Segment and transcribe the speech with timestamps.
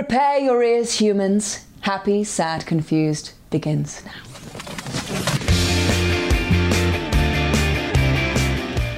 [0.00, 1.66] Prepare your ears, humans.
[1.82, 4.22] Happy, sad, confused begins now.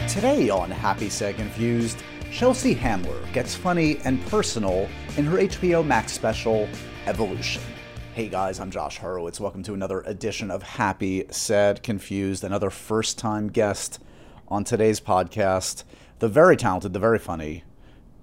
[0.06, 6.12] Today on Happy Sad Confused, Chelsea Handler gets funny and personal in her HBO Max
[6.12, 6.68] special,
[7.06, 7.62] Evolution.
[8.14, 9.40] Hey guys, I'm Josh Horowitz.
[9.40, 13.98] Welcome to another edition of Happy, Sad, Confused, another first time guest
[14.46, 15.82] on today's podcast,
[16.20, 17.64] the very talented, the very funny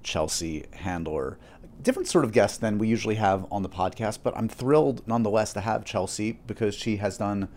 [0.02, 1.38] Chelsea Handler
[1.82, 5.54] different sort of guest than we usually have on the podcast, but I'm thrilled nonetheless
[5.54, 7.50] to have Chelsea because she has done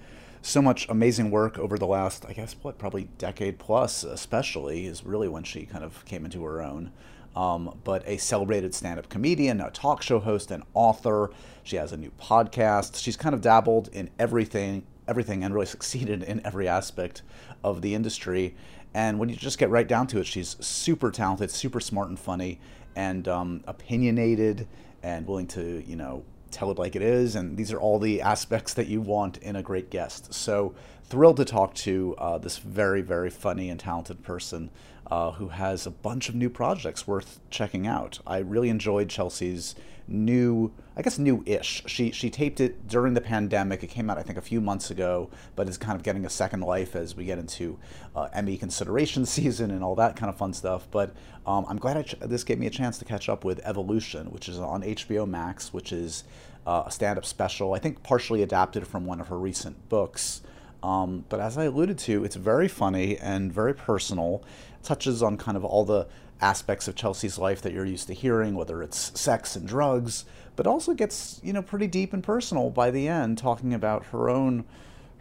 [0.43, 5.05] so much amazing work over the last, I guess, what, probably decade plus, especially, is
[5.05, 6.93] really when she kind of came into her own.
[7.35, 11.31] Um, but a celebrated stand up comedian, a talk show host, an author.
[11.63, 13.03] She has a new podcast.
[13.03, 17.23] She's kind of dabbled in everything, everything, and really succeeded in every aspect
[17.65, 18.55] of the industry.
[18.95, 22.19] And when you just get right down to it, she's super talented, super smart and
[22.19, 22.61] funny,
[22.97, 24.67] and um, opinionated
[25.03, 27.35] and willing to, you know, tell it like it is.
[27.35, 30.33] And these are all the aspects that you want in a great guest.
[30.35, 34.71] So thrilled to talk to uh, this very, very funny and talented person
[35.13, 38.19] uh, who has a bunch of new projects worth checking out.
[38.27, 39.75] I really enjoyed Chelsea's
[40.09, 41.83] new, I guess new-ish.
[41.85, 43.85] She she taped it during the pandemic.
[43.85, 46.31] It came out I think a few months ago, but is kind of getting a
[46.31, 47.79] second life as we get into
[48.17, 50.89] uh, Emmy consideration season and all that kind of fun stuff.
[50.91, 54.31] But um, I'm glad ch- this gave me a chance to catch up with Evolution,
[54.31, 56.25] which is on HBO Max, which is
[56.67, 57.75] uh, a stand-up special.
[57.75, 60.41] I think partially adapted from one of her recent books.
[60.83, 64.45] Um, but as I alluded to, it's very funny and very personal.
[64.83, 66.09] Touches on kind of all the
[66.41, 70.25] aspects of Chelsea's life that you're used to hearing, whether it's sex and drugs,
[70.57, 74.29] but also gets you know pretty deep and personal by the end, talking about her
[74.29, 74.65] own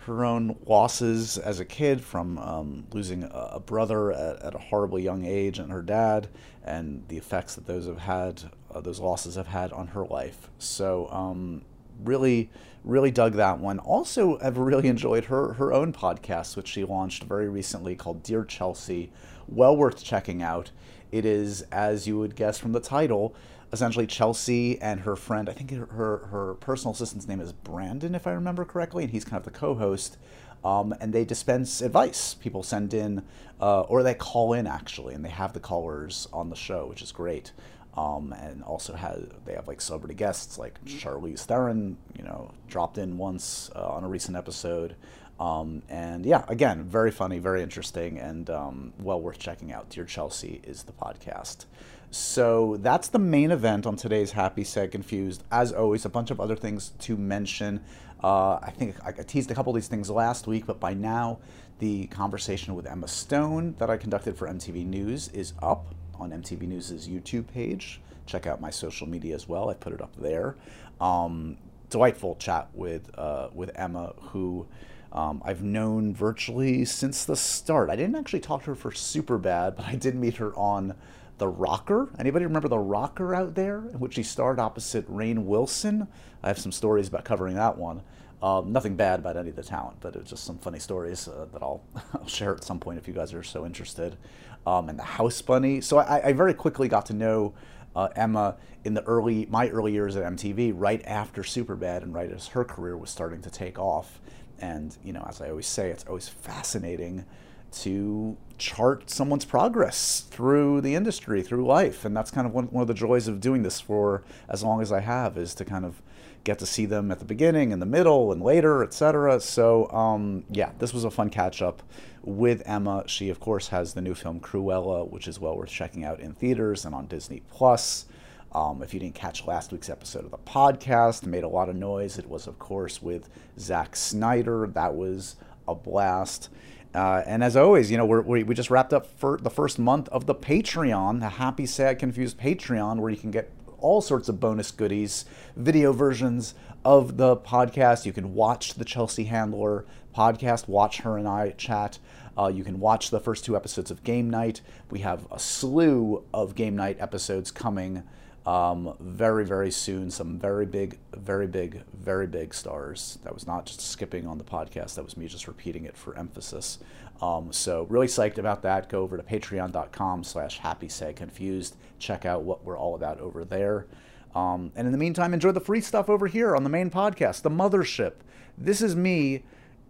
[0.06, 5.04] her own losses as a kid from um, losing a brother at, at, a horribly
[5.04, 6.28] young age and her dad,
[6.64, 8.42] and the effects that those have had,
[8.74, 10.50] uh, those losses have had on her life.
[10.58, 11.64] So um,
[12.04, 12.50] really,
[12.84, 13.80] really dug that one.
[13.80, 18.44] Also, I've really enjoyed her her own podcast, which she launched very recently called Dear
[18.44, 19.12] Chelsea.
[19.48, 20.72] Well worth checking out.
[21.12, 23.36] It is, as you would guess from the title,
[23.74, 25.50] essentially Chelsea and her friend.
[25.50, 29.26] I think her her personal assistant's name is Brandon, if I remember correctly, and he's
[29.26, 30.18] kind of the co-host.
[30.64, 32.36] Um, and they dispense advice.
[32.36, 33.24] People send in,
[33.60, 37.02] uh, or they call in actually, and they have the callers on the show, which
[37.02, 37.52] is great.
[37.96, 42.98] Um, and also have they have like celebrity guests like Charlize Theron, you know, dropped
[42.98, 44.96] in once uh, on a recent episode.
[45.42, 49.90] Um, and yeah, again, very funny, very interesting, and um, well worth checking out.
[49.90, 51.66] Dear Chelsea is the podcast.
[52.12, 55.44] So that's the main event on today's Happy Sad Confused.
[55.52, 57.82] As always, a bunch of other things to mention.
[58.24, 61.40] Uh, I think I teased a couple of these things last week, but by now,
[61.80, 66.62] the conversation with Emma Stone that I conducted for MTV News is up on MTV
[66.62, 68.00] News' YouTube page.
[68.26, 69.70] Check out my social media as well.
[69.70, 70.56] I put it up there.
[71.00, 71.58] Um,
[71.90, 74.68] delightful chat with uh, with Emma, who
[75.12, 77.90] um, I've known virtually since the start.
[77.90, 80.96] I didn't actually talk to her for Superbad, but I did meet her on
[81.40, 82.10] The Rocker.
[82.18, 86.08] Anybody remember The Rocker out there, in which she starred opposite Rainn Wilson?
[86.44, 88.04] I have some stories about covering that one.
[88.42, 91.62] Um, nothing bad about any of the talent, but just some funny stories uh, that
[91.62, 91.84] I'll,
[92.14, 94.18] I'll, share at some point if you guys are so interested.
[94.66, 95.82] Um, and the House Bunny.
[95.82, 97.54] So I, I very quickly got to know
[97.96, 102.32] uh, Emma in the early my early years at MTV, right after Superbad and right
[102.32, 104.20] as her career was starting to take off.
[104.60, 107.26] And, you know, as I always say, it's always fascinating
[107.72, 112.06] to chart someone's progress through the industry, through life.
[112.06, 114.82] And that's kind of one, one of the joys of doing this for as long
[114.82, 116.02] as I have is to kind of
[116.44, 119.40] get to see them at the beginning, in the middle, and later, etc.
[119.40, 121.84] So, um, yeah, this was a fun catch up
[122.24, 123.04] with Emma.
[123.08, 126.34] She, of course, has the new film Cruella, which is well worth checking out in
[126.34, 128.06] theaters and on Disney Plus.
[128.54, 131.76] Um, if you didn't catch last week's episode of the podcast, made a lot of
[131.76, 132.18] noise.
[132.18, 134.68] It was, of course, with Zack Snyder.
[134.68, 135.38] That was
[135.68, 136.50] a blast.
[136.94, 140.10] Uh, and as always, you know, we we just wrapped up for the first month
[140.10, 143.50] of the Patreon, the Happy, Sad, Confused Patreon, where you can get
[143.82, 145.26] all sorts of bonus goodies,
[145.56, 146.54] video versions
[146.86, 148.06] of the podcast.
[148.06, 149.86] You can watch the Chelsea Handler
[150.16, 152.00] podcast, watch her and I chat.
[152.38, 154.62] Uh, you can watch the first two episodes of Game Night.
[154.90, 158.04] We have a slew of Game Night episodes coming
[158.46, 160.10] um, very, very soon.
[160.10, 163.20] Some very big, very big, very big stars.
[163.24, 166.18] That was not just skipping on the podcast, that was me just repeating it for
[166.18, 166.80] emphasis.
[167.22, 168.90] Um, so really psyched about that.
[168.90, 171.76] Go over to patreon.com slash happy sad confused.
[172.00, 173.86] Check out what we're all about over there.
[174.34, 177.42] Um, and in the meantime, enjoy the free stuff over here on the main podcast,
[177.42, 178.14] The Mothership.
[178.58, 179.44] This is me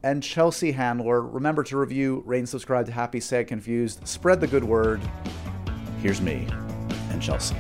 [0.04, 1.22] and Chelsea Handler.
[1.22, 4.08] Remember to review, rate, and subscribe to Happy Sad Confused.
[4.08, 5.00] Spread the good word.
[6.02, 6.48] Here's me
[7.12, 7.56] and Chelsea.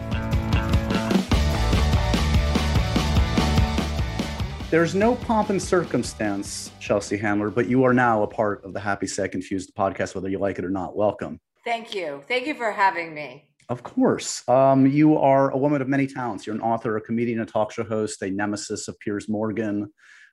[4.71, 8.79] There's no pomp and circumstance, Chelsea Handler, but you are now a part of the
[8.79, 10.95] Happy Sad Confused podcast, whether you like it or not.
[10.95, 11.41] Welcome.
[11.65, 12.23] Thank you.
[12.25, 13.49] Thank you for having me.
[13.67, 14.47] Of course.
[14.47, 16.47] Um, you are a woman of many talents.
[16.47, 19.91] You're an author, a comedian, a talk show host, a nemesis of Piers Morgan.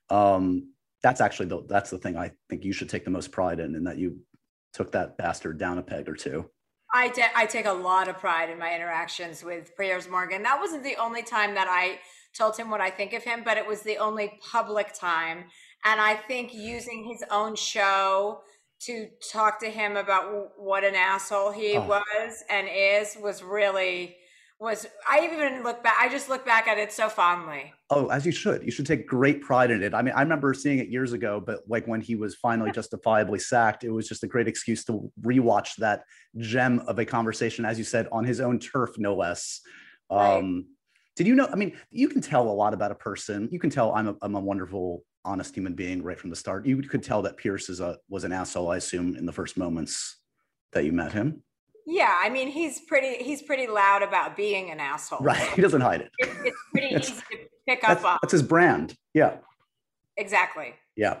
[0.09, 0.71] Um,
[1.03, 3.75] that's actually the that's the thing I think you should take the most pride in,
[3.75, 4.19] in that you
[4.71, 6.49] took that bastard down a peg or two.
[6.93, 10.43] I, de- I take a lot of pride in my interactions with Piers Morgan.
[10.43, 11.99] That wasn't the only time that I
[12.37, 15.45] told him what I think of him, but it was the only public time.
[15.85, 18.41] And I think using his own show
[18.81, 21.85] to talk to him about what an asshole he oh.
[21.85, 24.15] was and is was really
[24.59, 27.73] was I even look back I just look back at it so fondly.
[27.89, 28.63] Oh, as you should.
[28.63, 29.93] You should take great pride in it.
[29.93, 33.39] I mean, I remember seeing it years ago, but like when he was finally justifiably
[33.39, 36.03] sacked, it was just a great excuse to rewatch that
[36.37, 39.61] gem of a conversation, as you said, on his own turf, no less.
[40.11, 40.37] Right.
[40.37, 40.65] Um,
[41.19, 41.49] Did you know?
[41.51, 43.49] I mean, you can tell a lot about a person.
[43.51, 46.65] You can tell I'm a, I'm a wonderful, honest human being right from the start.
[46.65, 49.57] You could tell that Piers is a, was an asshole, I assume, in the first
[49.57, 50.21] moments
[50.71, 51.43] that you met him.
[51.85, 55.19] Yeah, I mean he's pretty he's pretty loud about being an asshole.
[55.19, 55.45] Right.
[55.49, 56.11] He doesn't hide it.
[56.19, 57.37] It's, it's pretty easy to
[57.67, 58.19] pick up that's, on.
[58.21, 58.95] That's his brand.
[59.13, 59.39] Yeah.
[60.15, 60.73] Exactly.
[60.95, 61.17] Yeah.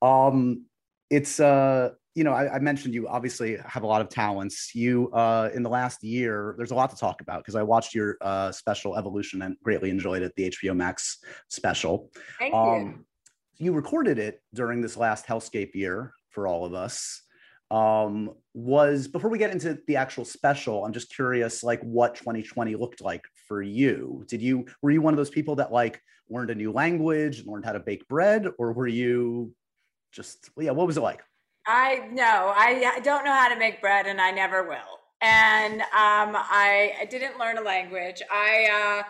[0.00, 0.66] Um
[1.10, 4.74] it's uh you know, I, I, mentioned you obviously have a lot of talents.
[4.74, 7.94] You, uh, in the last year, there's a lot to talk about because I watched
[7.94, 11.18] your uh, special Evolution and greatly enjoyed it, the HBO Max
[11.48, 12.10] special.
[12.38, 13.04] Thank um,
[13.58, 13.66] you.
[13.66, 17.22] You recorded it during this last Hellscape year for all of us
[17.70, 22.76] um, was before we get into the actual special i'm just curious like what 2020
[22.76, 26.50] looked like for you did you were you one of those people that like learned
[26.50, 29.52] a new language and learned how to bake bread or were you
[30.12, 31.22] just yeah what was it like
[31.66, 36.36] i no i don't know how to make bread and i never will and um,
[36.36, 39.08] I, I didn't learn a language i uh,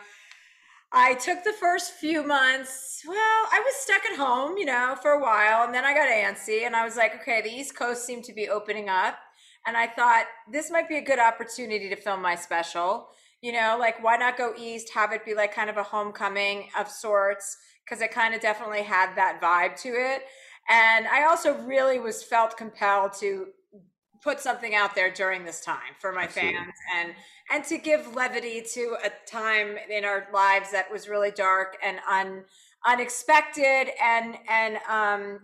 [0.97, 5.11] I took the first few months, well, I was stuck at home, you know, for
[5.11, 5.65] a while.
[5.65, 8.33] And then I got antsy and I was like, okay, the East Coast seemed to
[8.33, 9.19] be opening up.
[9.67, 13.09] And I thought this might be a good opportunity to film my special.
[13.41, 16.69] You know, like why not go east, have it be like kind of a homecoming
[16.79, 17.59] of sorts?
[17.85, 20.23] Because it kind of definitely had that vibe to it.
[20.69, 23.49] And I also really was felt compelled to
[24.25, 26.55] put something out there during this time for my Absolutely.
[26.55, 27.14] fans and
[27.50, 31.99] and to give levity to a time in our lives that was really dark and
[32.11, 32.43] un,
[32.87, 35.40] unexpected and and um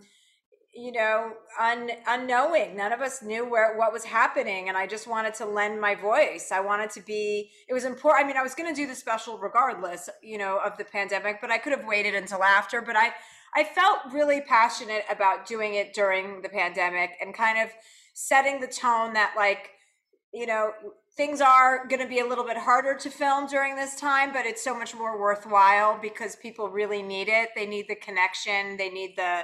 [0.73, 5.05] you know un, unknowing none of us knew where what was happening and i just
[5.05, 8.41] wanted to lend my voice i wanted to be it was important i mean i
[8.41, 11.73] was going to do the special regardless you know of the pandemic but i could
[11.73, 13.11] have waited until after but i
[13.55, 17.69] i felt really passionate about doing it during the pandemic and kind of
[18.13, 19.71] setting the tone that like
[20.33, 20.71] you know
[21.17, 24.45] things are going to be a little bit harder to film during this time but
[24.45, 27.49] it's so much more worthwhile because people really need it.
[27.55, 28.77] They need the connection.
[28.77, 29.41] They need the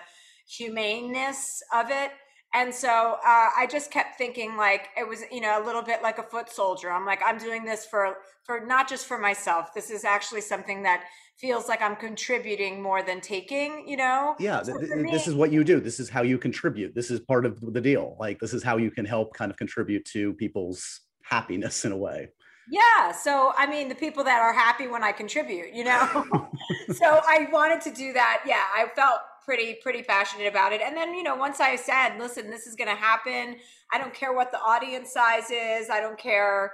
[0.48, 2.12] humaneness of it.
[2.54, 6.02] And so uh, i just kept thinking like it was you know a little bit
[6.02, 6.90] like a foot soldier.
[6.90, 9.74] I'm like i'm doing this for for not just for myself.
[9.74, 11.04] This is actually something that
[11.38, 14.36] feels like i'm contributing more than taking you know?
[14.40, 15.80] Yeah so th- me, this is what you do.
[15.80, 16.96] This is how you contribute.
[16.96, 18.16] This is part of the deal.
[18.20, 21.98] Like this is how you can help kind of contribute to people's happiness in a
[21.98, 22.30] way.
[22.70, 26.26] Yeah so i mean the people that are happy when i contribute you know?
[26.94, 28.44] So i wanted to do that.
[28.46, 30.82] Yeah i felt pretty pretty passionate about it.
[30.82, 33.58] And then you know once i said listen this is going to happen.
[33.94, 35.90] I don't care what the audience size is.
[35.90, 36.74] I don't care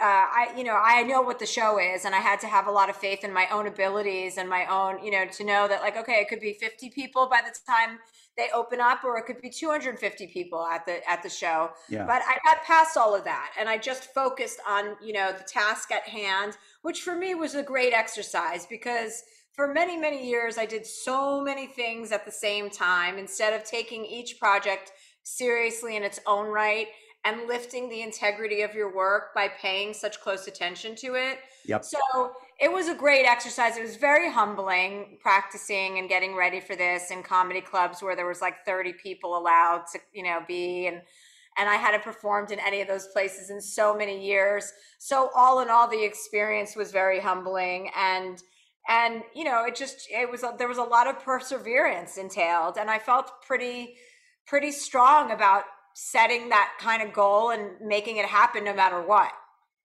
[0.00, 2.66] uh, I, you know, I know what the show is, and I had to have
[2.66, 5.68] a lot of faith in my own abilities and my own, you know, to know
[5.68, 7.98] that like, okay, it could be 50 people by the time
[8.36, 11.70] they open up, or it could be 250 people at the at the show.
[11.88, 12.06] Yeah.
[12.06, 15.44] But I got past all of that, and I just focused on, you know, the
[15.44, 19.22] task at hand, which for me was a great exercise because
[19.52, 23.64] for many, many years, I did so many things at the same time instead of
[23.64, 26.88] taking each project seriously in its own right
[27.24, 31.38] and lifting the integrity of your work by paying such close attention to it.
[31.66, 31.84] Yep.
[31.84, 31.98] So
[32.60, 33.76] it was a great exercise.
[33.76, 38.26] It was very humbling practicing and getting ready for this in comedy clubs where there
[38.26, 41.02] was like 30 people allowed to, you know, be and
[41.58, 44.72] and I hadn't performed in any of those places in so many years.
[44.98, 48.42] So all in all the experience was very humbling and
[48.88, 52.76] and you know it just it was a, there was a lot of perseverance entailed
[52.76, 53.94] and i felt pretty
[54.46, 59.32] pretty strong about setting that kind of goal and making it happen no matter what.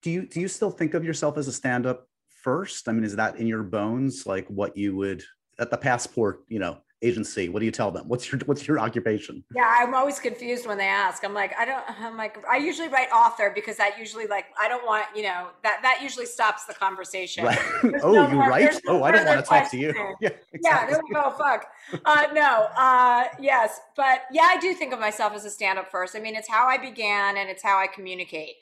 [0.02, 2.08] Do you do you still think of yourself as a stand-up
[2.44, 2.88] first?
[2.88, 5.24] I mean is that in your bones like what you would
[5.60, 7.50] at the passport you know agency?
[7.50, 8.08] What do you tell them?
[8.08, 9.44] What's your what's your occupation?
[9.56, 11.24] Yeah, I'm always confused when they ask.
[11.24, 11.84] I'm like, I don't.
[12.02, 15.50] I'm like, I usually write author because that usually like I don't want you know
[15.64, 17.46] that that usually stops the conversation.
[17.46, 17.60] Right.
[18.04, 18.80] oh, no you more- write?
[18.86, 19.94] no Oh, I don't want to talk to you.
[20.22, 20.98] Yeah, Yeah, exactly.
[21.12, 21.68] no, oh fuck.
[22.06, 26.16] Uh, no, uh, yes, but yeah, I do think of myself as a stand-up first.
[26.16, 28.56] I mean, it's how I began, and it's how I communicate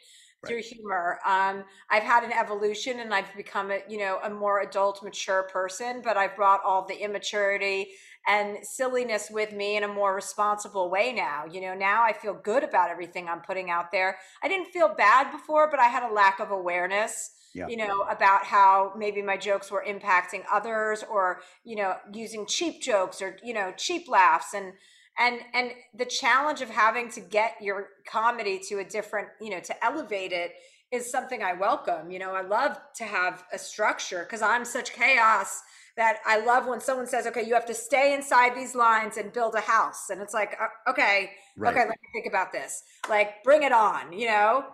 [0.46, 1.20] through humor.
[1.26, 5.44] Um, I've had an evolution, and I've become a you know a more adult, mature
[5.52, 6.02] person.
[6.04, 7.92] But I've brought all the immaturity
[8.28, 11.46] and silliness with me in a more responsible way now.
[11.46, 14.18] You know, now I feel good about everything I'm putting out there.
[14.42, 17.68] I didn't feel bad before, but I had a lack of awareness Yeah.
[17.68, 22.82] you know about how maybe my jokes were impacting others or you know using cheap
[22.82, 24.74] jokes or you know cheap laughs and
[25.20, 29.60] and and the challenge of having to get your comedy to a different you know
[29.60, 30.52] to elevate it
[30.92, 34.94] is something i welcome you know i love to have a structure because i'm such
[34.94, 35.62] chaos
[35.98, 39.32] that i love when someone says okay you have to stay inside these lines and
[39.34, 40.10] build a house.
[40.10, 41.72] And it's like uh, okay Right.
[41.72, 42.84] okay let me think about this.
[43.10, 44.66] Like bring it on you know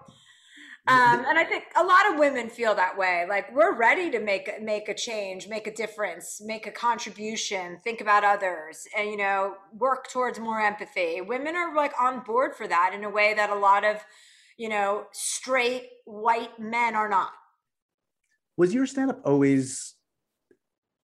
[0.88, 3.26] um, and I think a lot of women feel that way.
[3.30, 8.02] Like we're ready to make make a change, make a difference, make a contribution, think
[8.02, 11.22] about others, and you know, work towards more empathy.
[11.22, 13.98] Women are like on board for that in a way that a lot of,
[14.58, 17.32] you know, straight white men are not.
[18.58, 19.96] was your stand-up always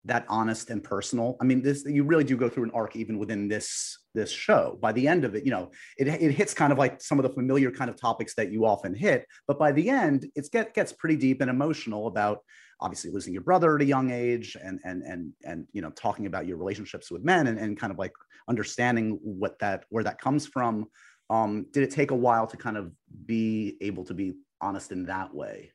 [0.04, 3.18] that honest and personal i mean this you really do go through an arc even
[3.18, 4.78] within this this show.
[4.80, 7.22] By the end of it you know it, it hits kind of like some of
[7.22, 10.74] the familiar kind of topics that you often hit but by the end it get
[10.74, 12.40] gets pretty deep and emotional about
[12.80, 16.26] obviously losing your brother at a young age and and and and you know talking
[16.26, 18.12] about your relationships with men and, and kind of like
[18.48, 20.86] understanding what that where that comes from.
[21.28, 22.92] Um did it take a while to kind of
[23.26, 25.72] be able to be honest in that way?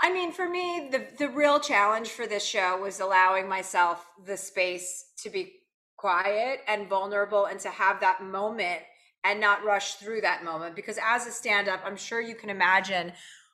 [0.00, 4.36] I mean, for me, the the real challenge for this show was allowing myself the
[4.36, 5.61] space to be
[6.02, 8.82] quiet and vulnerable and to have that moment
[9.24, 12.50] and not rush through that moment because as a stand up, I'm sure you can
[12.50, 13.12] imagine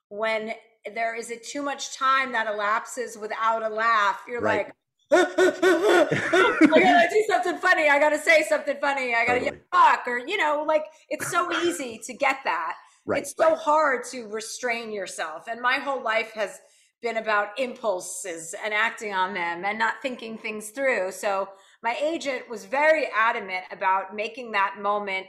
[0.09, 0.55] when
[0.95, 4.67] there is a too much time that elapses without a laugh, you're Right.
[4.67, 4.75] like
[5.12, 7.88] oh I gotta do something funny.
[7.90, 9.14] I gotta say something funny.
[9.14, 9.61] I gotta Totally.
[9.73, 12.75] fuck or you know, like it's so easy to get that
[13.07, 16.61] right it's so hard to restrain yourself and my whole life has
[17.02, 21.49] been about impulses and acting on them and not thinking things through so
[21.82, 25.26] my agent was very adamant about making that moment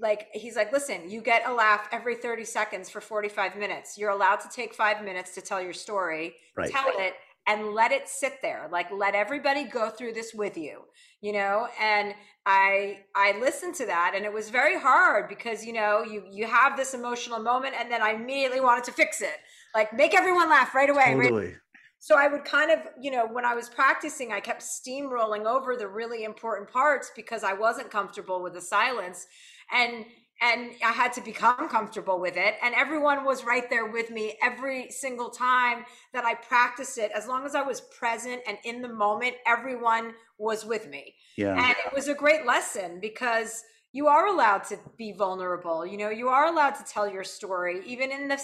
[0.00, 3.98] like he's like listen you get a laugh every 30 seconds for 45 minutes.
[3.98, 6.70] You're allowed to take five minutes to tell your story Right.
[6.70, 7.14] tell it
[7.46, 8.68] and let it sit there.
[8.70, 10.82] Like let everybody go through this with you
[11.20, 11.68] you know?
[11.80, 12.14] And
[12.46, 16.46] i i listened to that and it was very hard because you know you you
[16.46, 19.36] have this emotional moment and then i immediately wanted to fix it.
[19.74, 21.54] Like make everyone laugh right away right totally
[21.98, 25.76] so I would kind of, you know, when I was practicing, I kept steamrolling over
[25.76, 29.26] the really important parts because I wasn't comfortable with the silence.
[29.72, 30.04] And
[30.40, 32.54] and I had to become comfortable with it.
[32.62, 37.10] And everyone was right there with me every single time that I practiced it.
[37.10, 41.16] As long as I was present and in the moment, everyone was with me.
[41.36, 45.84] yeah And it was a great lesson because you are allowed to be vulnerable.
[45.84, 48.40] You know, you are allowed to tell your story, even in the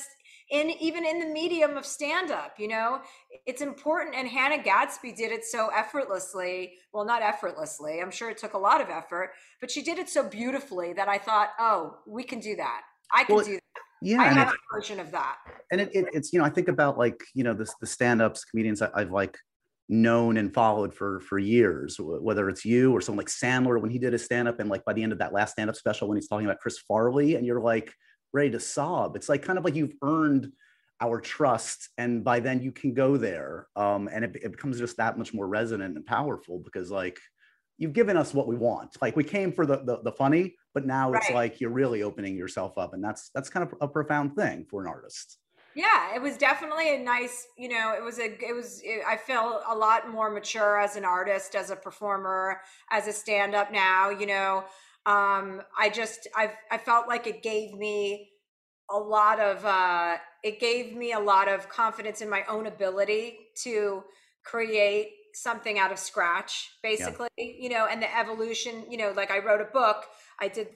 [0.51, 2.55] in even in the medium of stand up.
[2.59, 3.01] You know,
[3.47, 4.15] it's important.
[4.15, 6.75] And Hannah Gadsby did it so effortlessly.
[6.93, 8.01] Well, not effortlessly.
[8.01, 11.09] I'm sure it took a lot of effort, but she did it so beautifully that
[11.09, 12.83] I thought, oh, we can do that.
[13.13, 13.63] I can Well, do that.
[14.03, 15.37] yeah I have a version of that.
[15.71, 18.45] and it, it, it's you know i think about like you know this the stand-ups
[18.45, 19.37] comedians I, i've like
[19.89, 23.99] known and followed for for years whether it's you or someone like sandler when he
[23.99, 26.29] did his stand-up and like by the end of that last stand-up special when he's
[26.29, 27.93] talking about chris farley and you're like
[28.35, 30.53] ready to sob it's like kind of like you've earned
[31.01, 34.97] our trust and by then you can go there um and it, it becomes just
[34.97, 37.19] that much more resonant and powerful because like
[37.79, 40.87] you've given us what we want like we came for the the, the funny but
[40.87, 41.31] now it's Right.
[41.31, 44.83] like you're really opening yourself up and that's that's kind of a profound thing for
[44.83, 45.39] an artist
[45.77, 49.17] Yeah, it was definitely a nice, you know, it was a, it was, it, I
[49.17, 52.61] feel a lot more mature as an artist, as a performer,
[52.91, 54.67] as a stand up now, you know.
[55.07, 58.31] Um, I just, I, I felt like it gave me
[58.91, 63.39] a lot of, uh, it gave me a lot of confidence in my own ability
[63.65, 64.03] to
[64.45, 69.39] create something out of scratch, basically, you know, and the evolution, you know, like I
[69.39, 70.05] wrote a book
[70.41, 70.69] I did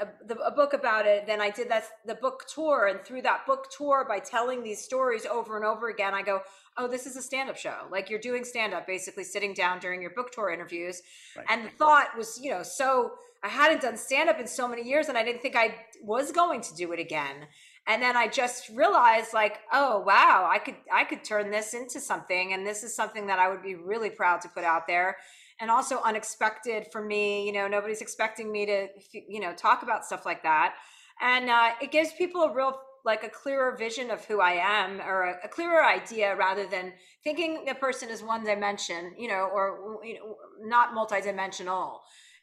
[0.00, 1.26] a, the, a book about it.
[1.26, 4.84] Then I did that the book tour, and through that book tour, by telling these
[4.84, 6.42] stories over and over again, I go,
[6.78, 7.76] "Oh, this is a stand-up show.
[7.90, 11.02] Like you're doing stand-up, basically sitting down during your book tour interviews."
[11.36, 11.46] Right.
[11.48, 15.08] And the thought was, you know, so I hadn't done stand-up in so many years,
[15.08, 17.46] and I didn't think I was going to do it again.
[17.88, 22.00] and then i just realized like oh wow i could i could turn this into
[22.00, 25.16] something and this is something that i would be really proud to put out there
[25.60, 30.04] and also unexpected for me you know nobody's expecting me to you know talk about
[30.04, 30.74] stuff like that
[31.20, 35.00] and uh, it gives people a real like a clearer vision of who i am
[35.00, 36.92] or a, a clearer idea rather than
[37.24, 41.98] thinking a person is one dimension you know or you know not multidimensional.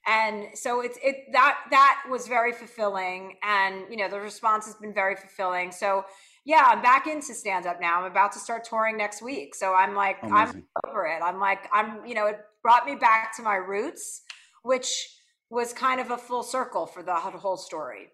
[0.05, 4.75] And so it's it that that was very fulfilling and you know the response has
[4.75, 5.71] been very fulfilling.
[5.71, 6.05] So
[6.45, 8.01] yeah i'm back into stand up now.
[8.01, 9.55] I'm about to start touring next week.
[9.55, 10.65] So i'm like Amazing.
[10.83, 11.21] i'm over it.
[11.23, 14.21] I'm like i'm you know it brought me back to my roots
[14.63, 15.09] which
[15.49, 18.07] was kind of a full circle for the whole story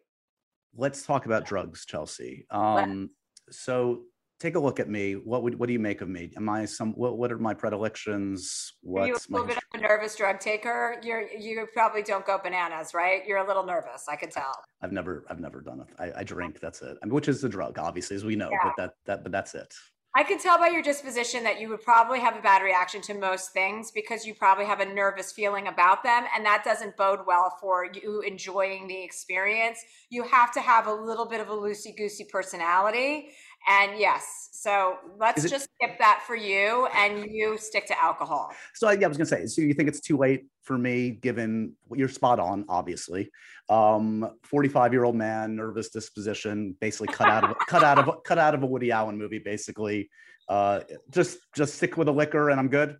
[0.75, 3.09] let's talk about drugs chelsea um
[3.51, 4.01] so
[4.39, 5.13] take a look at me.
[5.13, 6.31] What would what do you make of me?
[6.37, 8.73] Am I some what what are my predilections?
[8.81, 10.99] What's are you a little bit of a nervous drug taker?
[11.03, 13.25] You're you probably don't go bananas, right?
[13.25, 14.05] You're a little nervous.
[14.09, 14.51] I can tell.
[14.81, 15.87] I've never I've never done it.
[15.99, 16.59] I, I drink.
[16.59, 16.97] That's it.
[17.01, 18.49] I mean, which is the drug, obviously, as we know.
[18.51, 18.59] Yeah.
[18.63, 19.73] But that that but that's it.
[20.15, 23.13] I can tell by your disposition that you would probably have a bad reaction to
[23.13, 26.23] most things because you probably have a nervous feeling about them.
[26.35, 29.79] And that doesn't bode well for you enjoying the experience.
[30.09, 33.29] You have to have a little bit of a loosey goosey personality.
[33.67, 38.51] And yes, so let's it, just skip that for you and you stick to alcohol.
[38.73, 41.73] So yeah, I was gonna say, so you think it's too late for me, given
[41.93, 43.31] you're spot on, obviously.
[43.69, 48.37] Um, 45 year old man, nervous disposition, basically cut out of cut out of cut
[48.37, 50.09] out of a Woody Allen movie, basically.
[50.47, 52.97] Uh, just just stick with the liquor and I'm good.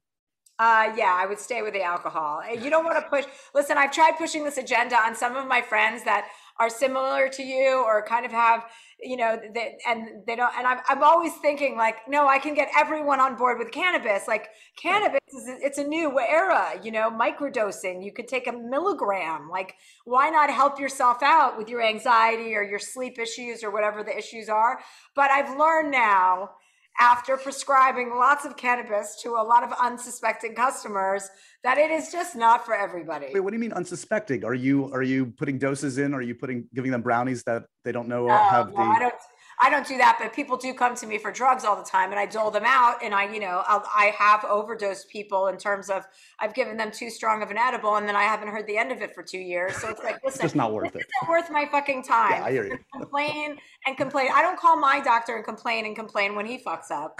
[0.59, 2.41] Uh, yeah, I would stay with the alcohol.
[2.51, 3.23] You don't want to push.
[3.55, 6.27] Listen, I've tried pushing this agenda on some of my friends that
[6.59, 8.65] are similar to you or kind of have
[9.01, 12.53] you know they, and they don't and I'm, I'm always thinking like no i can
[12.53, 14.27] get everyone on board with cannabis.
[14.27, 18.03] Like cannabis is it's a new era you know microdosing.
[18.03, 19.49] You could take a milligram.
[19.49, 19.75] Like
[20.05, 24.15] why not help yourself out with your anxiety or your sleep issues or whatever the
[24.17, 24.79] issues are?
[25.15, 26.51] But i've learned now
[26.99, 31.29] after prescribing lots of cannabis to a lot of unsuspecting customers
[31.63, 33.27] that it is just not for everybody.
[33.33, 34.43] Wait, what do you mean unsuspecting?
[34.43, 36.13] Are you are you putting doses in?
[36.13, 39.13] Are you putting giving them brownies that they don't know no, have no, the?
[39.61, 39.79] I don't.
[39.79, 42.25] Don't that, but people do come to me for drugs all the time, and I
[42.25, 42.97] dole them out.
[43.03, 46.05] And I, you know, I'll, I have overdosed people in terms of
[46.39, 48.91] I've given them too strong of an edible, and then I haven't heard the end
[48.91, 49.75] of it for two years.
[49.77, 51.01] So it's like, listen, it's not worth it.
[51.01, 51.07] it.
[51.23, 52.31] Isn't worth my fucking time.
[52.31, 52.79] Yeah, I hear you.
[52.93, 54.29] complain and complain.
[54.33, 57.19] I don't call my doctor and complain and complain when he fucks up.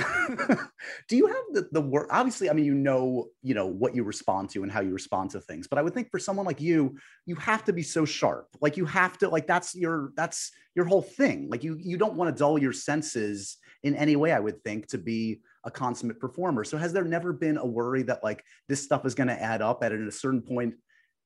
[1.07, 2.07] do you have the the word?
[2.11, 5.31] Obviously, I mean, you know, you know what you respond to and how you respond
[5.31, 5.67] to things.
[5.67, 8.47] But I would think for someone like you, you have to be so sharp.
[8.59, 11.49] Like you have to, like that's your that's your whole thing.
[11.49, 14.87] Like you you don't want to dull your senses in any way, I would think,
[14.87, 16.63] to be a consummate performer.
[16.63, 19.61] So has there never been a worry that like this stuff is going to add
[19.61, 20.75] up at a certain point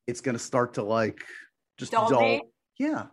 [0.08, 1.22] it's going to start to like
[1.78, 2.10] just dull?
[2.10, 2.42] dull.
[2.78, 3.06] Yeah.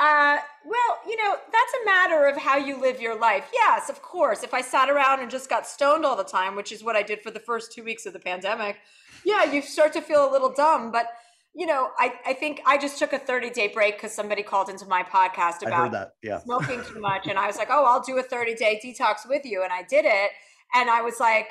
[0.00, 3.44] Uh, well, you know, that's a matter of how you live your life.
[3.52, 4.42] Yes, of course.
[4.42, 7.02] If I sat around and just got stoned all the time, which is what I
[7.02, 8.78] did for the first two weeks of the pandemic,
[9.24, 10.90] yeah, you start to feel a little dumb.
[10.90, 11.08] But
[11.54, 14.68] you know, I, I think I just took a 30 day break because somebody called
[14.68, 16.12] into my podcast about.
[16.22, 16.38] Yeah.
[16.38, 17.26] smoking too much.
[17.26, 19.62] And I was like, oh, I'll do a 30 day detox with you.
[19.62, 20.30] And I did it.
[20.74, 21.48] And I was like,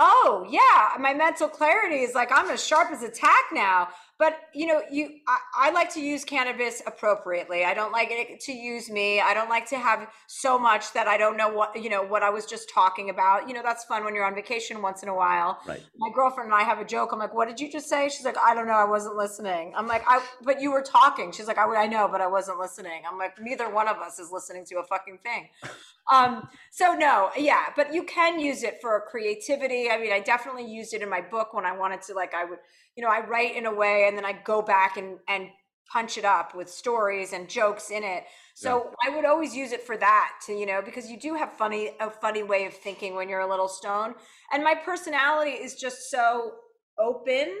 [0.00, 3.88] oh, yeah, my mental clarity is like, I'm as sharp as a tack now
[4.22, 7.64] but you know you I, I, like to use cannabis appropriately.
[7.64, 9.20] I don't like it to use me.
[9.20, 12.22] I don't like to have so much that i don't know what you know what
[12.22, 13.48] i was just talking about.
[13.48, 15.58] You know that's fun when you're on vacation once in a while.
[15.66, 15.82] Right.
[15.98, 17.10] My girlfriend and i have a joke.
[17.12, 18.08] I'm like what did you just say?
[18.08, 18.74] She's like i don't know.
[18.74, 19.72] I wasn't listening.
[19.76, 21.32] I'm like i but you were talking.
[21.32, 23.02] She's like i, I know but i wasn't listening.
[23.10, 25.48] I'm like neither one of us is listening to a fucking thing.
[26.10, 29.88] Um so no yeah but you can use it for creativity.
[29.88, 32.44] I mean i definitely used it in my book when i wanted to like i
[32.44, 32.58] would
[32.96, 35.48] you know, I write in a way and then I go back and and
[35.92, 38.24] punch it up with stories and jokes in it.
[38.54, 39.10] So yeah.
[39.10, 41.90] I would always use it for that to, you know, because you do have funny
[42.00, 44.14] a funny way of thinking when you're a little stone.
[44.52, 46.52] And my personality is just so
[46.98, 47.58] open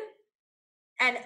[1.00, 1.18] and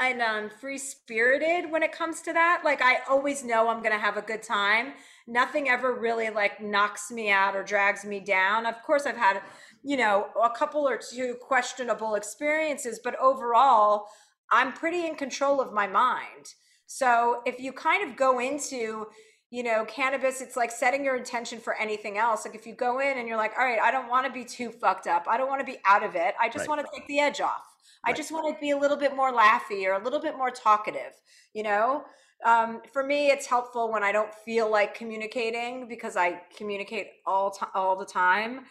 [0.00, 2.62] and um free spirited when it comes to that.
[2.64, 4.94] Like I always know I'm going to have a good time.
[5.30, 8.66] Nothing ever really like knocks me out or drags me down.
[8.66, 9.40] Of course I've had
[9.82, 14.06] you know, a couple or two questionable experiences, but overall,
[14.50, 16.54] I'm pretty in control of my mind.
[16.86, 19.06] So if you kind of go into,
[19.50, 22.44] you know, cannabis, it's like setting your intention for anything else.
[22.44, 24.44] Like if you go in and you're like, all right, I don't want to be
[24.44, 25.26] too fucked up.
[25.28, 26.34] I don't want to be out of it.
[26.38, 26.68] I just right.
[26.68, 27.64] want to take the edge off.
[28.04, 28.12] Right.
[28.12, 30.50] I just want to be a little bit more laughy or a little bit more
[30.50, 31.12] talkative,
[31.54, 32.04] you know?
[32.44, 37.50] Um, for me, it's helpful when I don't feel like communicating because I communicate all
[37.50, 38.66] to- all the time.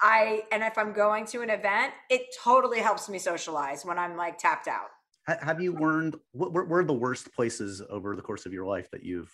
[0.00, 4.16] I and if I'm going to an event, it totally helps me socialize when I'm
[4.16, 4.88] like tapped out.
[5.26, 9.04] Have you learned what were the worst places over the course of your life that
[9.04, 9.32] you've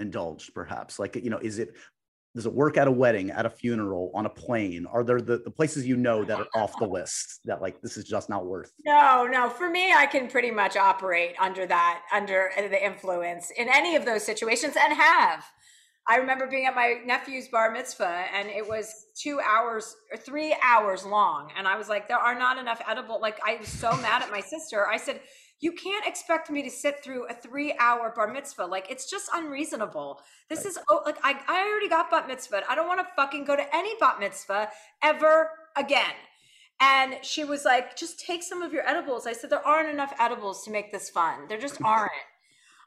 [0.00, 1.76] indulged perhaps like you know is it
[2.34, 4.86] does it work at a wedding at a funeral on a plane?
[4.86, 7.96] Are there the, the places you know that are off the list that like this
[7.96, 8.72] is just not worth?
[8.84, 9.48] No no.
[9.48, 13.94] For me i can pretty much operate under that under uh, the influence in any
[13.94, 15.44] of those situations and have.
[16.06, 20.54] I remember being at my nephew's bar mitzvah and it was two hours or three
[20.62, 23.90] hours long and i was like there are not enough edible like i was so
[23.98, 24.86] mad at my sister.
[24.86, 25.20] I said
[25.60, 28.66] you can't expect me to sit through a three hour bar mitzvah.
[28.66, 30.20] Like, it's just unreasonable.
[30.48, 30.66] This right.
[30.66, 32.62] is, oh, like, I, I already got bat mitzvah.
[32.68, 34.68] I don't want to fucking go to any bat mitzvah
[35.02, 36.14] ever again.
[36.80, 39.26] And she was like, just take some of your edibles.
[39.26, 41.46] I said, there aren't enough edibles to make this fun.
[41.48, 42.10] There just aren't.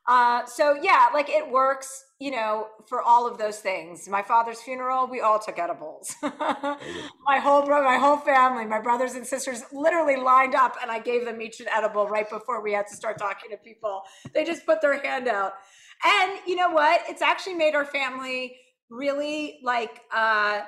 [0.07, 4.09] Uh, so yeah, like it works, you know, for all of those things.
[4.09, 6.15] My father's funeral, we all took edibles.
[6.21, 10.99] my whole bro, my whole family, my brothers and sisters, literally lined up, and I
[10.99, 14.01] gave them each an edible right before we had to start talking to people.
[14.33, 15.53] They just put their hand out,
[16.03, 17.01] and you know what?
[17.07, 18.57] It's actually made our family
[18.89, 20.61] really like, uh,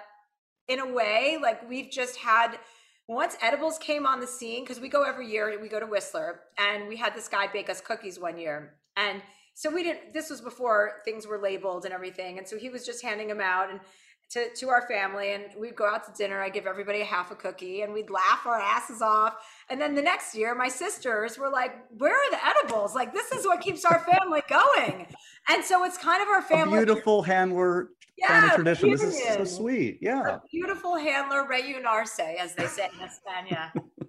[0.67, 2.59] in a way, like we've just had
[3.07, 6.41] once edibles came on the scene because we go every year we go to whistler
[6.59, 9.23] and we had this guy bake us cookies one year and
[9.59, 12.37] so we didn't, this was before things were labeled and everything.
[12.37, 13.81] And so he was just handing them out and
[14.29, 16.41] to, to our family and we'd go out to dinner.
[16.41, 19.33] I'd give everybody a half a cookie and we'd laugh our asses off.
[19.69, 22.95] And then the next year, my sisters were like, where are the edibles?
[22.95, 25.07] Like, this is what keeps our family going.
[25.49, 26.77] And so it's kind of our family.
[26.77, 28.91] A beautiful handler yeah, family tradition.
[28.91, 29.99] This is so sweet.
[30.01, 30.35] Yeah.
[30.35, 33.73] A beautiful handler reunirse, as they say in España.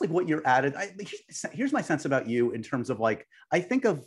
[0.00, 0.74] like what you're added.
[0.76, 0.90] I,
[1.52, 4.06] here's my sense about you in terms of like I think of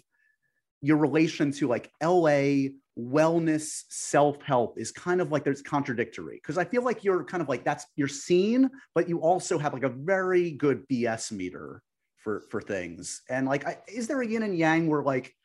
[0.82, 6.66] your relation to like LA wellness self-help is kind of like there's contradictory because I
[6.66, 9.90] feel like you're kind of like that's your scene, but you also have like a
[9.90, 11.82] very good BS meter
[12.18, 13.22] for for things.
[13.30, 15.36] And like, I, is there a yin and yang where like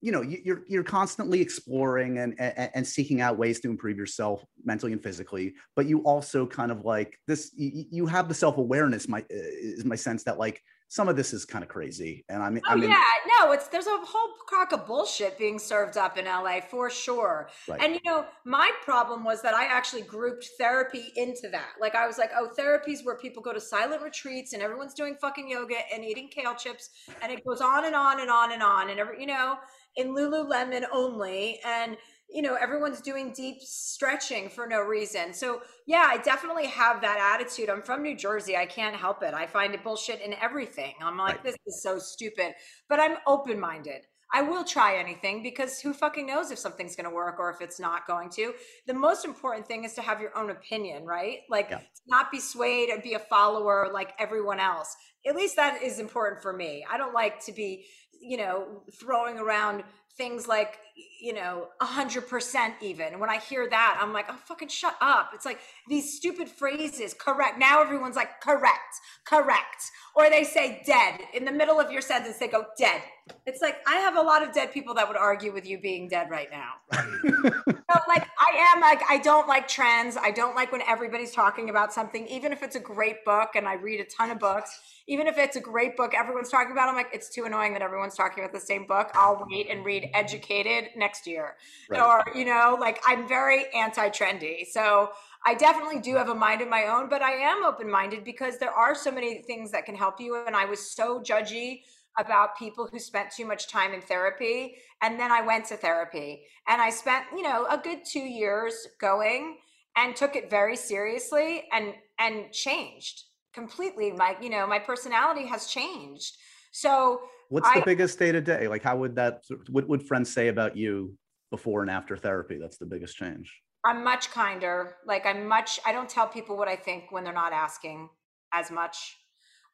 [0.00, 4.44] you know you're you're constantly exploring and, and, and seeking out ways to improve yourself
[4.64, 9.08] mentally and physically but you also kind of like this you, you have the self-awareness
[9.08, 12.50] my is my sense that like some of this is kind of crazy and i
[12.50, 13.02] mean oh I mean, yeah
[13.38, 17.48] no it's there's a whole crock of bullshit being served up in la for sure
[17.68, 17.80] right.
[17.80, 22.06] and you know my problem was that i actually grouped therapy into that like i
[22.06, 25.76] was like oh therapy's where people go to silent retreats and everyone's doing fucking yoga
[25.94, 26.90] and eating kale chips
[27.22, 29.56] and it goes on and on and on and on and every you know
[29.96, 31.60] in Lululemon only.
[31.64, 31.96] And,
[32.32, 35.34] you know, everyone's doing deep stretching for no reason.
[35.34, 37.68] So, yeah, I definitely have that attitude.
[37.68, 38.56] I'm from New Jersey.
[38.56, 39.34] I can't help it.
[39.34, 40.94] I find it bullshit in everything.
[41.02, 41.44] I'm like, right.
[41.44, 42.52] this is so stupid,
[42.88, 44.06] but I'm open minded.
[44.32, 47.60] I will try anything because who fucking knows if something's going to work or if
[47.60, 48.54] it's not going to.
[48.86, 51.38] The most important thing is to have your own opinion, right?
[51.48, 51.80] Like, yeah.
[52.06, 54.94] not be swayed and be a follower like everyone else.
[55.26, 56.86] At least that is important for me.
[56.88, 57.86] I don't like to be
[58.20, 59.82] you know, throwing around
[60.16, 60.78] things like,
[61.20, 63.18] you know, a hundred percent even.
[63.18, 65.30] when I hear that, I'm like, oh, fucking shut up.
[65.34, 67.58] It's like these stupid phrases, correct.
[67.58, 69.90] Now everyone's like, correct, correct.
[70.14, 71.20] Or they say dead.
[71.34, 73.02] In the middle of your sentence, they go dead.
[73.46, 76.08] It's like, I have a lot of dead people that would argue with you being
[76.08, 76.72] dead right now.
[76.92, 80.16] so, like, I am like, I don't like trends.
[80.16, 83.68] I don't like when everybody's talking about something, even if it's a great book and
[83.68, 86.88] I read a ton of books even if it's a great book everyone's talking about,
[86.88, 89.10] I'm like, it's too annoying that everyone's talking about the same book.
[89.14, 91.56] I'll wait and read Educated next year.
[91.88, 92.00] Right.
[92.00, 94.66] Or, you know, like I'm very anti trendy.
[94.66, 95.10] So
[95.46, 98.58] I definitely do have a mind of my own, but I am open minded because
[98.58, 100.44] there are so many things that can help you.
[100.46, 101.82] And I was so judgy
[102.18, 104.76] about people who spent too much time in therapy.
[105.00, 108.86] And then I went to therapy and I spent, you know, a good two years
[109.00, 109.58] going
[109.96, 115.66] and took it very seriously and and changed completely my you know my personality has
[115.66, 116.36] changed
[116.70, 117.20] so
[117.50, 118.66] what's I, the biggest day to day?
[118.66, 121.14] Like how would that what would friends say about you
[121.50, 122.58] before and after therapy?
[122.58, 123.52] That's the biggest change.
[123.84, 124.96] I'm much kinder.
[125.06, 128.08] Like i'm much i don't tell people what i think when they're not asking
[128.54, 129.18] as much.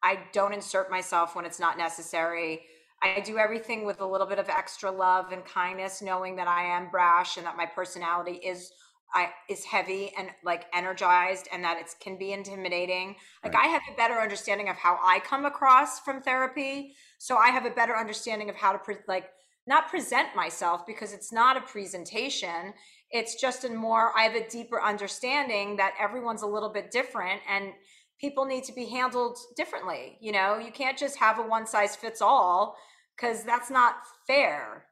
[0.02, 2.62] I don't insert myself when it's not necessary.
[3.02, 6.64] I do everything with a little bit of extra love and kindness knowing that i
[6.64, 8.72] am brash and that my personality is
[9.14, 13.16] I, is heavy and like energized and that it can be intimidating.
[13.42, 13.64] Like right.
[13.64, 16.94] I have a better understanding of how I come across from therapy.
[17.18, 19.30] So I have a better understanding of how to pre- like
[19.66, 22.74] not present myself because it's not a presentation.
[23.10, 27.40] It's just a more, I have a deeper understanding that everyone's a little bit different
[27.48, 27.72] and
[28.20, 30.18] people need to be handled differently.
[30.20, 32.76] You know, you can't just have a one size fits all
[33.16, 34.86] because that's not fair.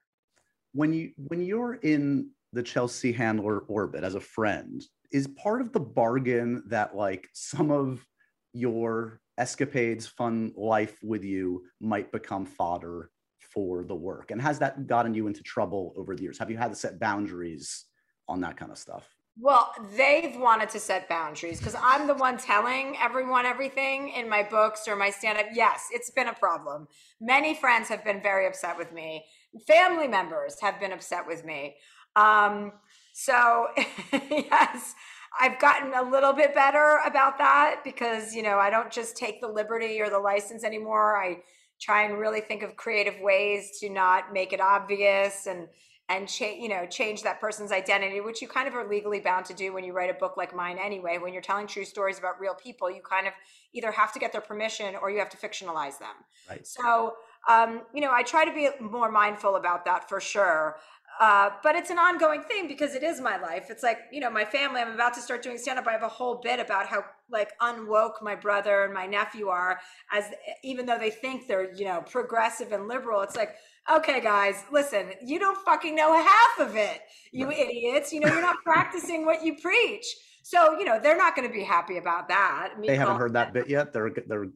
[0.72, 5.72] When you, when you're in the Chelsea Handler orbit as a friend is part of
[5.72, 8.04] the bargain that like some of
[8.52, 13.10] your escapades, fun life with you might become fodder
[13.52, 14.30] for the work?
[14.30, 16.38] And has that gotten you into trouble over the years?
[16.38, 17.84] Have you had to set boundaries
[18.28, 19.08] on that kind of stuff?
[19.36, 24.44] Well, they've wanted to set boundaries because I'm the one telling everyone everything in my
[24.44, 25.46] books or my stand up.
[25.52, 26.86] Yes, it's been a problem.
[27.20, 29.24] Many friends have been very upset with me.
[29.66, 31.76] Family members have been upset with me.
[32.16, 32.72] Um,
[33.12, 33.68] so,
[34.12, 34.94] yes,
[35.40, 39.40] I've gotten a little bit better about that because, you know, I don't just take
[39.40, 41.16] the liberty or the license anymore.
[41.16, 41.38] I
[41.80, 45.68] try and really think of creative ways to not make it obvious and
[46.10, 49.46] and change you know change that person's identity which you kind of are legally bound
[49.46, 51.18] to do when you write a book like mine anyway.
[51.18, 53.32] When you're telling true stories about real people you kind of
[53.72, 56.14] either have to get their permission or you have to fictionalize them.
[56.48, 56.66] Right.
[56.66, 57.14] So
[57.48, 60.76] um, you know i try to be more mindful about that for sure
[61.20, 63.66] uh, but it's an ongoing thing because it is my life.
[63.70, 65.86] It's like, you know, my family, I'm about to start doing stand up.
[65.86, 69.78] I have a whole bit about how like unwoke my brother and my nephew are
[70.12, 70.24] as
[70.62, 73.20] even though they think they're, you know, progressive and liberal.
[73.20, 73.54] It's like,
[73.92, 77.00] okay, guys, listen, you don't fucking know half of it,
[77.32, 78.12] you idiots.
[78.12, 80.06] You know, you're not practicing what you preach.
[80.42, 82.74] So, you know, they're not going to be happy about that.
[82.86, 83.92] they haven't heard that bit yet.
[83.92, 84.46] They're, they're,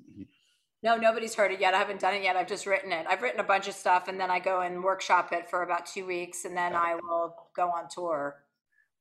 [0.83, 1.75] no, nobody's heard it yet.
[1.75, 2.37] I haven't done it yet.
[2.37, 3.07] I've just written it.
[3.09, 5.87] I've written a bunch of stuff and then I go and workshop it for about
[5.87, 8.37] two weeks and then I will go on tour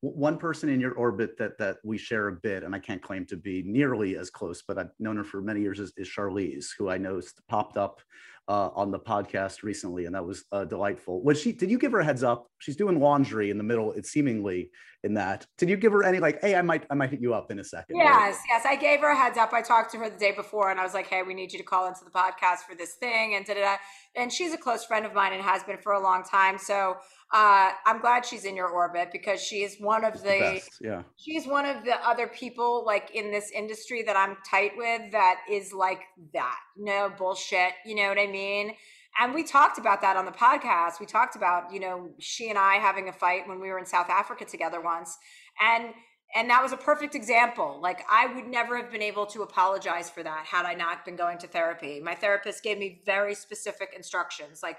[0.01, 3.25] one person in your orbit that that we share a bit, and I can't claim
[3.27, 6.67] to be nearly as close, but I've known her for many years is, is Charlize,
[6.77, 8.01] who I know popped up
[8.47, 11.21] uh, on the podcast recently, and that was uh, delightful.
[11.21, 11.51] Was she?
[11.51, 12.47] Did you give her a heads up?
[12.59, 13.91] She's doing laundry in the middle.
[13.93, 14.71] It's seemingly
[15.03, 15.45] in that.
[15.57, 17.59] Did you give her any like, hey, I might, I might hit you up in
[17.59, 17.97] a second?
[17.97, 18.37] Yes, right?
[18.49, 18.65] yes.
[18.65, 19.53] I gave her a heads up.
[19.53, 21.59] I talked to her the day before, and I was like, hey, we need you
[21.59, 23.75] to call into the podcast for this thing, and da da.
[24.15, 26.57] And she's a close friend of mine and has been for a long time.
[26.57, 26.97] So
[27.33, 31.03] uh, I'm glad she's in your orbit because she is one of the, Best, yeah.
[31.17, 35.41] She's one of the other people like in this industry that I'm tight with that
[35.51, 36.01] is like
[36.33, 36.59] that.
[36.77, 37.73] No bullshit.
[37.85, 38.75] You know what I mean?
[39.19, 40.99] And we talked about that on the podcast.
[41.01, 43.85] We talked about, you know, she and I having a fight when we were in
[43.85, 45.17] South Africa together once.
[45.61, 45.93] And
[46.35, 47.79] and that was a perfect example.
[47.81, 51.15] Like I would never have been able to apologize for that had I not been
[51.15, 51.99] going to therapy.
[51.99, 54.77] My therapist gave me very specific instructions like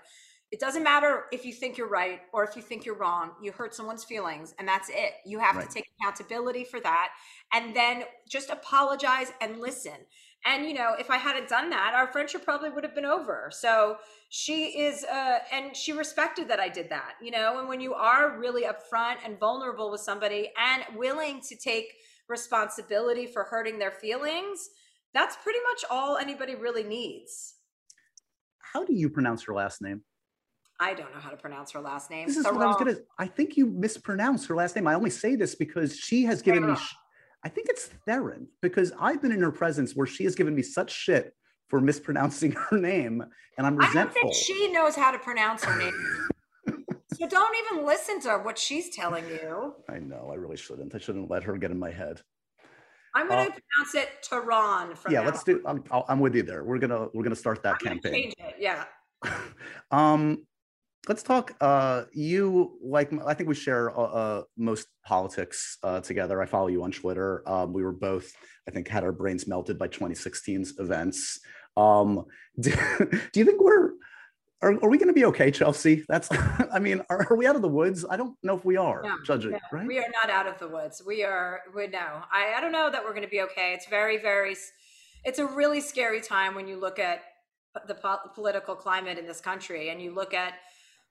[0.51, 3.33] it doesn't matter if you think you're right or if you think you're wrong.
[3.43, 5.13] You hurt someone's feelings, and that's it.
[5.27, 5.69] You have right.
[5.69, 7.11] to take accountability for that
[7.53, 9.93] and then just apologize and listen.
[10.47, 13.51] And, you know, if I hadn't done that, our friendship probably would have been over.
[13.53, 13.97] So
[14.31, 17.59] she is, uh, and she respected that I did that, you know.
[17.59, 21.93] And when you are really upfront and vulnerable with somebody and willing to take
[22.29, 24.71] responsibility for hurting their feelings,
[25.13, 27.55] that's pretty much all anybody really needs.
[28.73, 30.03] How do you pronounce her last name?
[30.81, 32.27] I don't know how to pronounce her last name.
[32.29, 32.97] This is what I was gonna.
[33.19, 34.87] I think you mispronounced her last name.
[34.87, 36.77] I only say this because she has given me.
[37.45, 40.63] I think it's Theron because I've been in her presence where she has given me
[40.63, 41.35] such shit
[41.69, 43.25] for mispronouncing her name,
[43.57, 44.01] and I'm resentful.
[44.01, 46.29] I don't think she knows how to pronounce her name.
[47.15, 49.75] so don't even listen to what she's telling you.
[49.89, 50.31] I know.
[50.33, 50.95] I really shouldn't.
[50.95, 52.23] I shouldn't let her get in my head.
[53.15, 54.95] I'm going to uh, pronounce it Tehran.
[55.11, 55.61] yeah, let's do.
[55.65, 56.63] I'm, I'm, with you there.
[56.63, 58.33] We're gonna we're gonna start that I'm campaign.
[58.59, 58.85] Yeah.
[59.91, 60.47] um,
[61.07, 66.43] let's talk uh you like i think we share uh, uh most politics uh together.
[66.43, 67.43] I follow you on twitter.
[67.47, 68.33] Um we were both
[68.67, 71.41] i think had our brains melted by 2016's events.
[71.77, 72.25] Um
[72.61, 72.73] do,
[73.33, 73.93] do you think we're
[74.61, 76.05] are, are we going to be okay chelsea?
[76.09, 76.29] That's
[76.73, 78.05] i mean are, are, we out of the woods?
[78.09, 79.87] I don't know if we are no, judging no, right?
[79.87, 81.03] we are not out of the woods.
[81.07, 83.73] We are we know i i don't know that we're going to be okay.
[83.75, 84.57] It's very very
[85.25, 87.23] it's a really scary time when you look at
[87.87, 90.55] the po- political climate in this country and you look at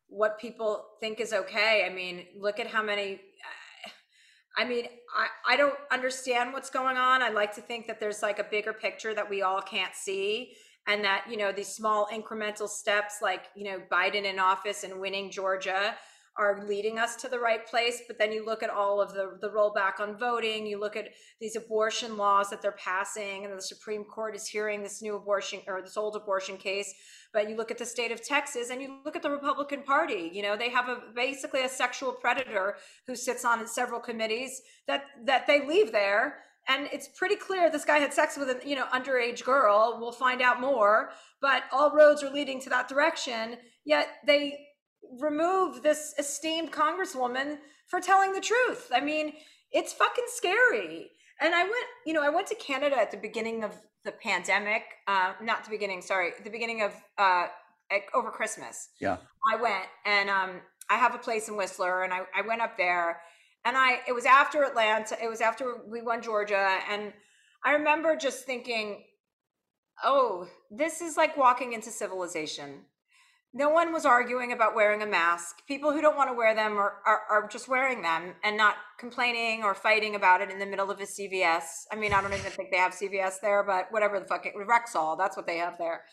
[0.10, 1.86] what people think is okay.
[1.90, 3.22] I mean, look at how many.
[4.60, 7.22] I mean, I, I don't understand what's going on.
[7.22, 10.54] I like to think that there's like a bigger picture that we all can't see,
[10.88, 15.00] and that, you know, these small incremental steps, like, you know, Biden in office and
[15.00, 15.94] winning Georgia,
[16.38, 19.38] are leading us to the right place but then you look at all of the
[19.42, 21.10] the rollback on voting you look at
[21.42, 25.60] these abortion laws that they're passing and the supreme court is hearing this new abortion
[25.68, 26.94] or this old abortion case
[27.38, 30.32] but you look at the state of texas and you look at the republican party
[30.34, 35.04] you know they have a basically a sexual predator who sits on several committees that
[35.26, 38.76] that they leave there and it's pretty clear this guy had sex with an you
[38.76, 43.58] know underage girl we'll find out more but all roads are leading to that direction
[43.86, 44.58] yet they
[45.20, 48.92] remove this esteemed congresswoman for telling the truth.
[48.94, 49.34] I mean,
[49.72, 51.12] it's fucking scary.
[51.40, 53.72] And I went, you know, I went to Canada at the beginning of
[54.04, 54.84] the pandemic.
[55.08, 57.48] Uh, not the beginning, sorry, the beginning of uh,
[58.14, 58.90] over Christmas.
[59.00, 59.18] Yeah.
[59.54, 62.78] I went and um, I have a place in Whistler, and I, I went up
[62.78, 63.22] there,
[63.66, 65.18] and I it was after Atlanta.
[65.22, 67.14] It was after we won Georgia, and
[67.64, 69.04] I remember just thinking,
[70.04, 72.86] oh, this is like walking into civilization
[73.58, 75.66] no one was arguing about wearing a mask.
[75.68, 78.76] People who don't want to wear them are, are, are just wearing them and not
[79.00, 81.64] complaining or fighting about it in the middle of a CVS.
[81.92, 84.54] I mean, I don't even think they have CVS there, but whatever the fuck, it,
[84.56, 86.04] Rexall, that's what they have there.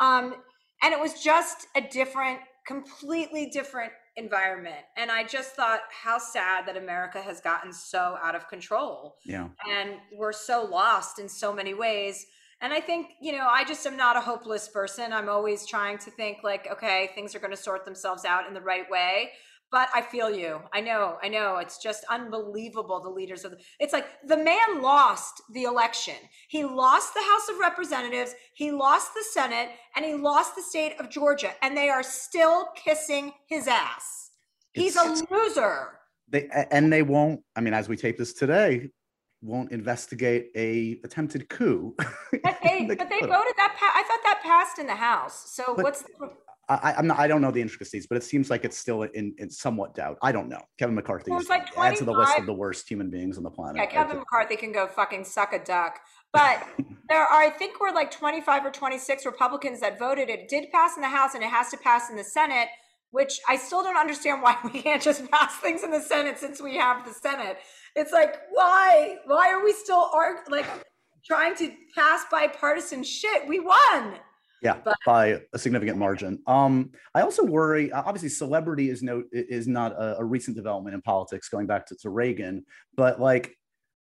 [0.00, 0.36] Um,
[0.82, 4.84] and it was just a different, completely different environment.
[4.96, 9.16] And I just thought how sad that America has gotten so out of control.
[9.26, 9.48] Yeah.
[9.70, 12.24] And we're so lost in so many ways
[12.60, 15.12] and I think, you know, I just am not a hopeless person.
[15.12, 18.54] I'm always trying to think like, okay, things are going to sort themselves out in
[18.54, 19.30] the right way.
[19.70, 20.60] But I feel you.
[20.72, 21.18] I know.
[21.22, 21.58] I know.
[21.58, 23.00] It's just unbelievable.
[23.00, 26.14] The leaders of the, it's like the man lost the election.
[26.48, 28.34] He lost the House of Representatives.
[28.54, 31.52] He lost the Senate and he lost the state of Georgia.
[31.60, 34.30] And they are still kissing his ass.
[34.72, 35.88] He's it's, a loser.
[36.28, 37.42] They, and they won't.
[37.54, 38.88] I mean, as we tape this today,
[39.40, 41.94] won't investigate a attempted coup.
[42.42, 43.76] But they, the but they voted that.
[43.78, 45.50] Pa- I thought that passed in the House.
[45.50, 46.30] So but what's the-
[46.68, 47.18] I, I'm not.
[47.18, 50.18] I don't know the intricacies, but it seems like it's still in, in somewhat doubt.
[50.20, 50.60] I don't know.
[50.78, 53.50] Kevin McCarthy is like add to the list of the worst human beings on the
[53.50, 53.76] planet.
[53.76, 55.98] Yeah, Kevin McCarthy can go fucking suck a duck.
[56.32, 56.62] But
[57.08, 60.28] there are, I think, we're like 25 or 26 Republicans that voted.
[60.28, 62.68] It did pass in the House, and it has to pass in the Senate.
[63.10, 66.60] Which I still don't understand why we can't just pass things in the Senate since
[66.60, 67.56] we have the Senate.
[67.98, 69.16] It's like, why?
[69.26, 70.66] Why are we still arg- like
[71.24, 73.46] trying to pass bipartisan shit?
[73.48, 74.14] We won.
[74.62, 76.40] Yeah, but, by a significant margin.
[76.46, 77.92] Um, I also worry.
[77.92, 81.96] Obviously, celebrity is no is not a, a recent development in politics, going back to,
[82.02, 82.64] to Reagan.
[82.96, 83.56] But like,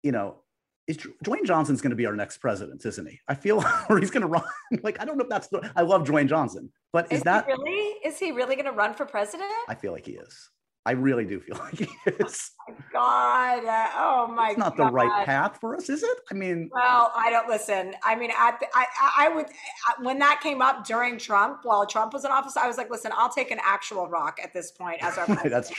[0.04, 0.44] you know,
[0.88, 3.20] is Dwayne Johnson's going to be our next president, isn't he?
[3.28, 4.44] I feel, or he's going to run.
[4.84, 5.70] like, I don't know if that's the.
[5.76, 7.98] I love Dwayne Johnson, but is, is that really?
[8.06, 9.50] Is he really going to run for president?
[9.68, 10.50] I feel like he is.
[10.88, 12.52] I really do feel like he is.
[12.70, 13.66] Oh my God.
[13.66, 14.88] Uh, oh my It's not God.
[14.88, 16.18] the right path for us, is it?
[16.32, 17.94] I mean, well, I don't listen.
[18.04, 18.86] I mean, at the, I,
[19.18, 19.48] I would,
[20.00, 23.12] when that came up during Trump, while Trump was in office, I was like, listen,
[23.18, 25.52] I'll take an actual rock at this point as our president.
[25.52, 25.74] That's.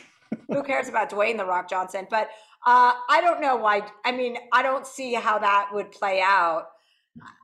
[0.48, 2.06] Who cares about Dwayne the Rock Johnson?
[2.10, 2.28] But
[2.66, 3.86] uh, I don't know why.
[4.04, 6.68] I mean, I don't see how that would play out.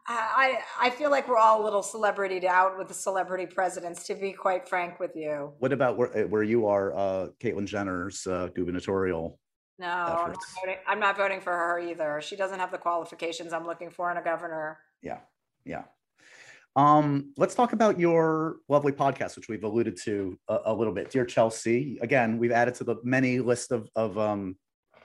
[0.06, 4.14] I I feel like we're all a little celebrity out with the celebrity presidents, to
[4.14, 5.52] be quite frank with you.
[5.58, 9.38] What about where, uh, where you are, uh, Caitlyn Jenner's uh, gubernatorial?
[9.78, 12.20] No, I'm not, voting, I'm not, voting, for her either.
[12.20, 14.78] She doesn't have the qualifications I'm looking for in a governor.
[15.02, 15.18] Yeah,
[15.64, 15.82] yeah.
[16.76, 21.10] Um, let's talk about your lovely podcast, which we've alluded to a, a, little bit.
[21.10, 24.56] Dear Chelsea, again, we've added to the many list of, of um,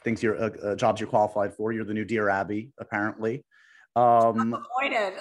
[0.04, 1.72] things you're uh, uh, jobs you're qualified for.
[1.72, 3.46] You're the new Dear Abby, apparently.
[3.96, 5.14] Um, Disappointed.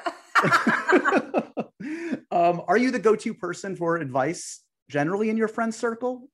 [2.30, 6.28] um, are you the go-to person for advice generally in your friend circle?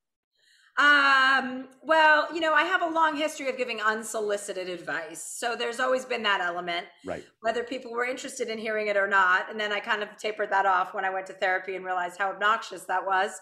[0.76, 5.22] Um, well, you know, I have a long history of giving unsolicited advice.
[5.22, 6.86] So there's always been that element.
[7.04, 7.24] Right.
[7.42, 9.48] Whether people were interested in hearing it or not.
[9.48, 12.18] And then I kind of tapered that off when I went to therapy and realized
[12.18, 13.40] how obnoxious that was.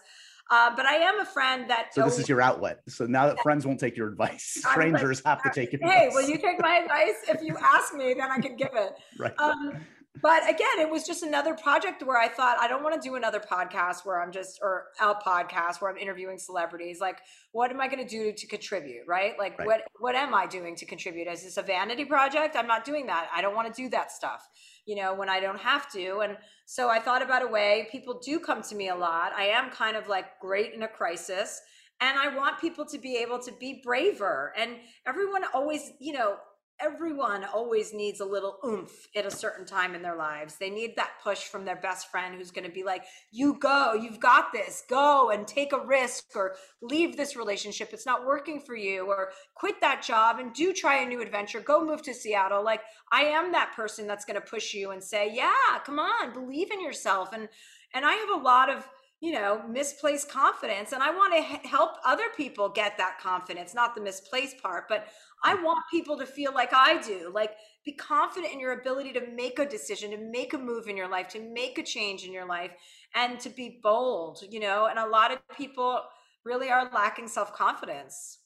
[0.53, 1.95] Uh, but I am a friend that.
[1.95, 2.81] So this is your outlet.
[2.87, 5.81] So now that friends won't take your advice, strangers like, have to take your.
[5.81, 7.15] Hey, will you take my advice?
[7.27, 8.93] If you ask me, then I can give it.
[9.17, 9.33] Right.
[9.39, 9.85] Um,
[10.21, 13.15] but again, it was just another project where I thought I don't want to do
[13.15, 16.99] another podcast where I'm just or a podcast where I'm interviewing celebrities.
[17.01, 17.17] Like,
[17.51, 19.07] what am I going to do to contribute?
[19.07, 19.33] Right?
[19.39, 19.65] Like, right.
[19.65, 21.27] what what am I doing to contribute?
[21.27, 22.55] Is this a vanity project?
[22.55, 23.27] I'm not doing that.
[23.33, 24.47] I don't want to do that stuff.
[24.85, 26.19] You know, when I don't have to.
[26.19, 27.87] And so I thought about a way.
[27.91, 29.33] People do come to me a lot.
[29.35, 31.59] I am kind of like great in a crisis.
[32.01, 34.53] And I want people to be able to be braver.
[34.57, 34.75] And
[35.07, 36.35] everyone always, you know,
[36.79, 40.57] everyone always needs a little oomph at a certain time in their lives.
[40.57, 43.93] They need that push from their best friend who's going to be like, You go,
[43.93, 47.89] you've got this, go and take a risk or leave this relationship.
[47.93, 51.59] It's not working for you or quit that job and do try a new adventure.
[51.59, 52.63] Go move to Seattle.
[52.63, 52.81] Like,
[53.11, 56.71] I am that person that's going to push you and say, Yeah, come on, believe
[56.71, 57.33] in yourself.
[57.33, 57.49] And,
[57.93, 58.87] and I have a lot of,
[59.23, 60.91] you know, misplaced confidence.
[60.91, 65.07] And I want to help other people get that confidence, not the misplaced part, but
[65.45, 67.51] I want people to feel like I do, like
[67.85, 71.07] be confident in your ability to make a decision, to make a move in your
[71.07, 72.71] life, to make a change in your life,
[73.15, 74.87] and to be bold, you know.
[74.87, 76.01] And a lot of people
[76.43, 78.39] really are lacking self confidence.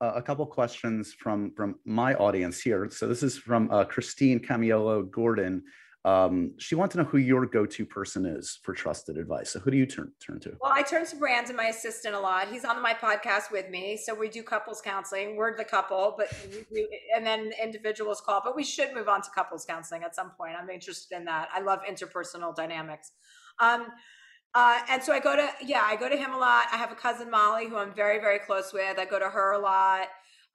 [0.00, 2.88] Uh, a couple questions from from my audience here.
[2.90, 5.64] So this is from uh, Christine Camiello Gordon.
[6.04, 9.50] Um, she wants to know who your go-to person is for trusted advice.
[9.50, 10.56] So who do you turn turn to?
[10.60, 12.48] Well, I turn to Brandon, my assistant, a lot.
[12.48, 15.36] He's on my podcast with me, so we do couples counseling.
[15.36, 16.26] We're the couple, but
[16.72, 18.40] we, and then individuals call.
[18.44, 20.54] But we should move on to couples counseling at some point.
[20.60, 21.48] I'm interested in that.
[21.54, 23.12] I love interpersonal dynamics.
[23.60, 23.86] Um,
[24.54, 26.66] uh, and so I go to yeah, I go to him a lot.
[26.72, 28.98] I have a cousin Molly who I'm very very close with.
[28.98, 30.08] I go to her a lot.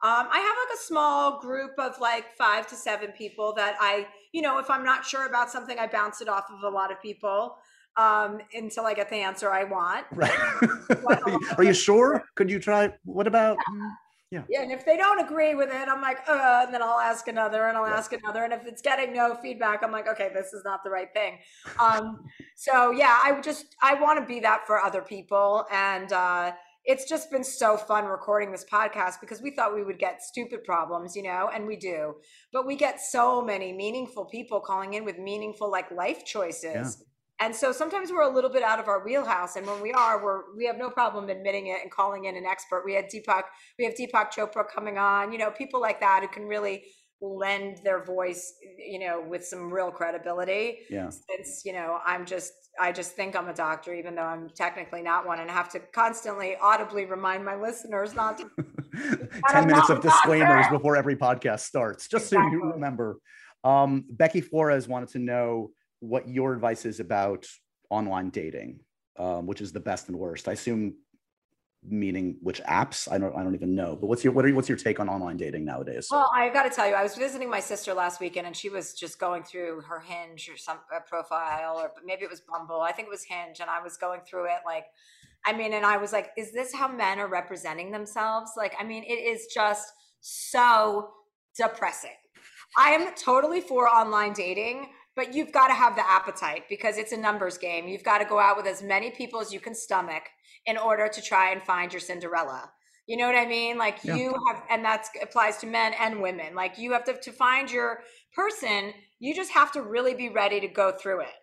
[0.04, 4.08] Um, I have like a small group of like five to seven people that I,
[4.32, 6.92] you know, if I'm not sure about something, I bounce it off of a lot
[6.92, 7.58] of people.
[7.98, 10.06] um, until I get the answer I want.
[10.16, 11.20] Right.
[11.58, 12.24] Are you sure?
[12.36, 12.94] Could you try?
[13.06, 13.58] What about?
[13.58, 13.92] Mm,
[14.32, 14.44] yeah.
[14.50, 14.62] Yeah.
[14.62, 17.68] And if they don't agree with it, I'm like, uh, and then I'll ask another
[17.68, 18.44] and I'll ask another.
[18.44, 21.40] And if it's getting no feedback, I'm like, okay, this is not the right thing.
[21.80, 22.24] Um,
[22.56, 25.66] so yeah, I just, I want to be that for other people.
[25.72, 26.52] And, uh,
[26.88, 30.64] it's just been so fun recording this podcast because we thought we would get stupid
[30.64, 32.16] problems, you know, and we do.
[32.54, 36.64] But we get so many meaningful people calling in with meaningful like life choices.
[36.64, 37.46] Yeah.
[37.46, 39.58] And so sometimes we're a little bit out of our wheelhouse.
[39.58, 42.46] And when we are, we're we have no problem admitting it and calling in an
[42.46, 42.84] expert.
[42.86, 43.44] We had Deepak,
[43.78, 46.86] we have Deepak Chopra coming on, you know, people like that who can really
[47.22, 50.80] lend their voice, you know, with some real credibility.
[50.90, 51.10] Yeah.
[51.10, 55.02] Since, you know, I'm just I just think I'm a doctor, even though I'm technically
[55.02, 58.50] not one, and have to constantly audibly remind my listeners not to.
[59.50, 60.78] 10 minutes of disclaimers doctor.
[60.78, 62.52] before every podcast starts, just exactly.
[62.52, 63.18] so you remember.
[63.64, 67.48] Um, Becky Flores wanted to know what your advice is about
[67.90, 68.80] online dating,
[69.18, 70.48] um, which is the best and worst.
[70.48, 70.96] I assume
[71.84, 73.12] meaning which apps?
[73.12, 75.10] I don't i don't even know but what's your what are what's your take on
[75.10, 76.08] online dating nowadays?
[76.12, 78.70] Well i got to tell you i was visiting my sister last weekend and she
[78.70, 82.82] was just going through her hinge or some uh, profile or maybe it was bumble
[82.82, 84.86] i think it was hinge and i was going through it like
[85.46, 88.52] i mean and i was like is this how men are representing themselves?
[88.58, 91.10] Like i mean it is just so
[91.56, 92.12] depressing.
[92.78, 97.12] I am totally for online dating but you've got to have the appetite because it's
[97.12, 97.88] a numbers game.
[97.88, 100.22] You've got to go out with as many people as you can stomach
[100.68, 102.70] in order to try and find your Cinderella.
[103.08, 103.78] You know what I mean?
[103.78, 104.16] Like yeah.
[104.16, 106.54] you have, and that applies to men and women.
[106.54, 108.02] Like you have to, to find your
[108.36, 111.34] person, you just have to really be ready to go through it.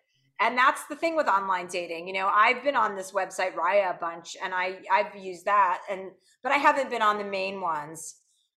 [0.41, 2.07] And that's the thing with online dating.
[2.07, 5.81] You know, I've been on this website Raya a bunch and I, I've used that
[5.91, 6.11] and,
[6.43, 8.17] but I haven't been on the main ones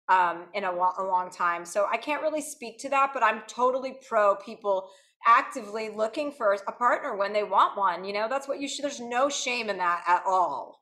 [0.09, 1.65] um, in a, a long time.
[1.65, 4.91] So I can't really speak to that, but I'm totally pro people
[5.27, 8.05] actively looking for a partner when they want one.
[8.05, 10.81] You know, that's what you should, there's no shame in that at all.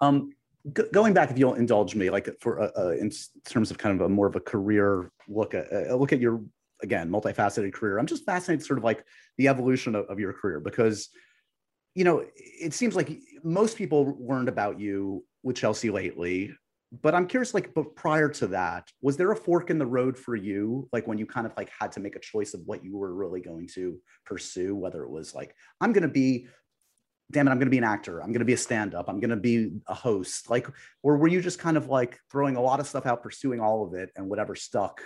[0.00, 0.32] Um,
[0.76, 3.10] g- going back, if you'll indulge me, like for uh, uh, in
[3.44, 6.42] terms of kind of a more of a career look at, uh, look at your,
[6.82, 7.98] again, multifaceted career.
[7.98, 9.04] I'm just fascinated sort of like
[9.36, 11.08] the evolution of, of your career because,
[11.94, 16.52] you know, it seems like most people learned about you with Chelsea lately
[17.02, 20.16] but i'm curious like but prior to that was there a fork in the road
[20.16, 20.88] for you?
[20.92, 23.14] Like when you kind of like had to make a choice of what you were
[23.14, 26.46] really going to pursue whether it was like i'm going to be
[27.30, 29.20] damn it i'm going to be an actor i'm going to be a stand-up i'm
[29.20, 30.68] going to be a host like
[31.02, 33.86] or were you just kind of like throwing a lot of stuff out pursuing all
[33.86, 35.02] of it and whatever stuck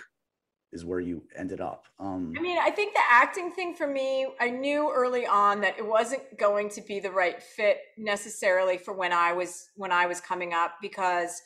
[0.73, 1.85] is where you ended up?
[1.99, 5.77] Um i mean i think the acting thing for me i knew early on that
[5.77, 10.07] it wasn't going to be the right fit necessarily for when i was when i
[10.07, 11.41] was coming up because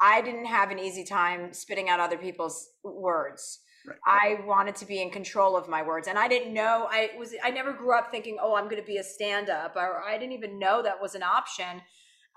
[0.00, 3.60] I didn't have an easy time spitting out other people's words.
[3.86, 3.96] Right.
[4.06, 6.06] I wanted to be in control of my words.
[6.06, 8.98] And I didn't know I was I never grew up thinking, oh, I'm gonna be
[8.98, 11.82] a stand-up, or I didn't even know that was an option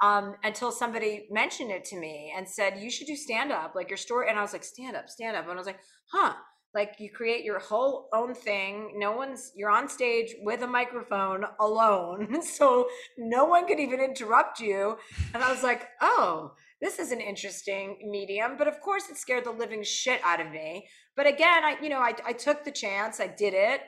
[0.02, 3.98] um, until somebody mentioned it to me and said, You should do stand-up, like your
[3.98, 4.30] story.
[4.30, 5.44] And I was like, stand up, stand up.
[5.44, 5.80] And I was like,
[6.12, 6.34] huh.
[6.74, 8.94] Like you create your whole own thing.
[8.98, 12.42] No one's you're on stage with a microphone alone.
[12.42, 14.98] So no one could even interrupt you.
[15.36, 16.54] And I was like, oh
[16.84, 18.58] this is an interesting medium.
[18.58, 20.86] But of course, it scared the living shit out of me.
[21.16, 23.80] But again, I, you know, I, I took the chance, I did it.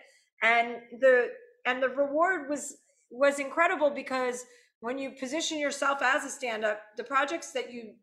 [0.41, 1.27] And the,
[1.65, 2.77] and the reward was,
[3.11, 4.45] was incredible because
[4.79, 7.95] when you position yourself as a stand-up, the projects that you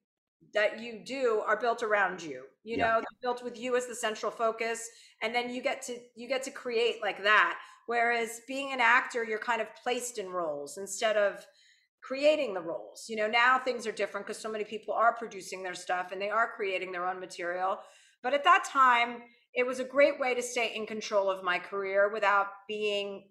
[0.52, 2.88] that you do are built around you you yeah.
[2.88, 4.90] know they're built with you as the central focus
[5.22, 9.24] and then you get to you get to create like that whereas being an actor
[9.24, 11.46] you're kind of placed in roles instead of
[12.02, 13.06] creating the roles.
[13.08, 16.20] You know, now things are different because so many people are producing their stuff and
[16.20, 17.78] they are creating their own material.
[18.22, 19.22] But at that time,
[19.54, 23.28] it was a great way to stay in control of my career without being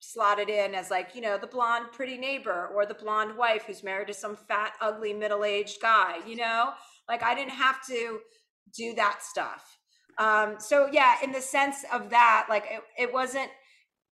[0.00, 3.84] slotted in as like, you know, the blonde pretty neighbor or the blonde wife who's
[3.84, 6.72] married to some fat, ugly, middle aged guy, you know?
[7.08, 8.18] Like I didn't have to
[8.76, 9.78] do that stuff.
[10.18, 13.50] Um, so yeah, in the sense of that, like it, it wasn't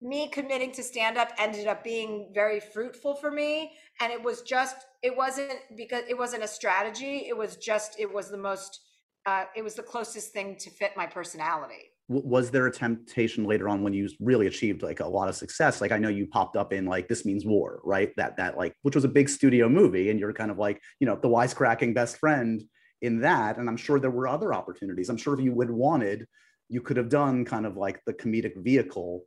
[0.01, 3.73] me committing to stand up ended up being very fruitful for me.
[3.99, 7.25] And it was just it wasn't because it wasn't a strategy.
[7.27, 8.81] It was just it was the most
[9.25, 11.91] uh, it was the closest thing to fit my personality.
[12.09, 15.79] Was there a temptation later on when you really achieved like a lot of success?
[15.79, 18.11] Like i know you popped up in like this means war right?
[18.17, 21.05] That that like which was a big studio movie and you're kind of like you
[21.05, 22.63] know the wisecracking best friend
[23.01, 23.57] in that.
[23.57, 25.09] And i'm sure there were other opportunities.
[25.09, 26.25] I'm sure if you would wanted
[26.69, 29.25] you could have done kind of like the comedic vehicle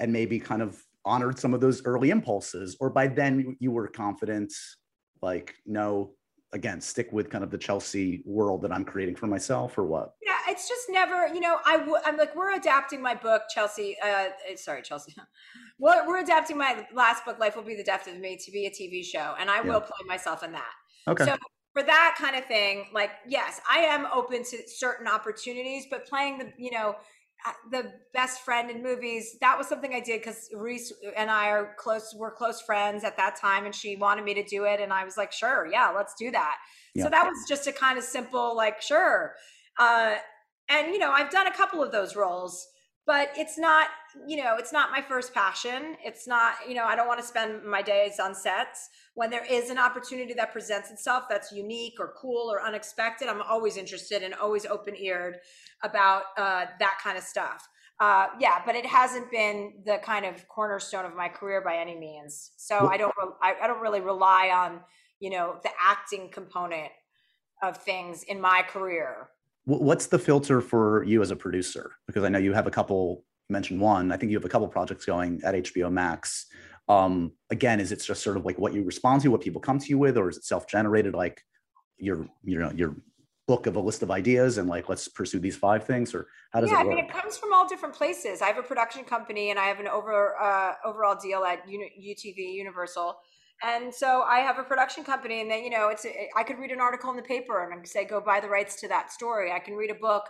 [0.00, 3.86] and maybe kind of honored some of those early impulses or by then you were
[3.86, 4.52] confident
[5.22, 6.12] like no
[6.52, 10.14] again stick with kind of the Chelsea world that I'm creating for myself, or what?
[10.22, 13.96] Yeah, it's just never, you know, I w- I'm like we're adapting my book, Chelsea.
[14.02, 15.14] Uh, sorry, Chelsea.
[15.78, 18.66] we're, we're adapting my last book, Life Will Be the Death of Me, to be
[18.66, 19.72] a TV show, and I yeah.
[19.72, 20.72] will play myself in that.
[21.08, 21.24] Okay.
[21.24, 21.36] So
[21.72, 26.38] for that kind of thing, like yes, I am open to certain opportunities, but playing
[26.38, 26.96] the, you know,
[27.70, 31.74] the best friend in movies that was something i did because reese and i are
[31.78, 34.92] close we're close friends at that time and she wanted me to do it and
[34.92, 36.56] i was like sure yeah let's do that.
[36.94, 37.04] Yeah.
[37.04, 39.34] so that was just a kind of simple like sure.
[39.78, 40.14] Uh,
[40.68, 42.66] and you know i've done a couple of those roles
[43.06, 43.88] but it's not
[44.26, 45.96] you know it's not my first passion.
[46.04, 48.90] It's not you know i don't want to spend my days on sets.
[49.14, 53.42] When there is an opportunity that presents itself that's unique or cool or unexpected i'm
[53.42, 55.38] always interested and always open-eared
[55.82, 57.68] about uh, that kind of stuff.
[57.98, 61.96] Uh, yeah but it hasn't been the kind of cornerstone of my career by any
[61.96, 62.50] means.
[62.56, 64.80] So i don't I, I don't really rely on
[65.20, 66.90] you know the acting component
[67.62, 69.28] of things in my career
[69.66, 71.92] what's the filter for you as a producer?
[72.06, 74.68] Because I know you have a couple, mentioned one, I think you have a couple
[74.68, 76.46] projects going at HBO Max.
[76.88, 79.80] Um, again, is it just sort of like what you respond to, what people come
[79.80, 81.42] to you with, or is it self-generated, like
[81.98, 82.94] your, you know, your
[83.48, 86.60] book of a list of ideas and like let's pursue these five things, or how
[86.60, 86.96] does yeah, it work?
[86.96, 88.42] Yeah, I mean, it comes from all different places.
[88.42, 92.54] I have a production company and I have an over uh, overall deal at UTV
[92.54, 93.18] Universal
[93.62, 96.70] and so I have a production company, and then you know, it's I could read
[96.70, 99.52] an article in the paper and say, go buy the rights to that story.
[99.52, 100.24] I can read a book.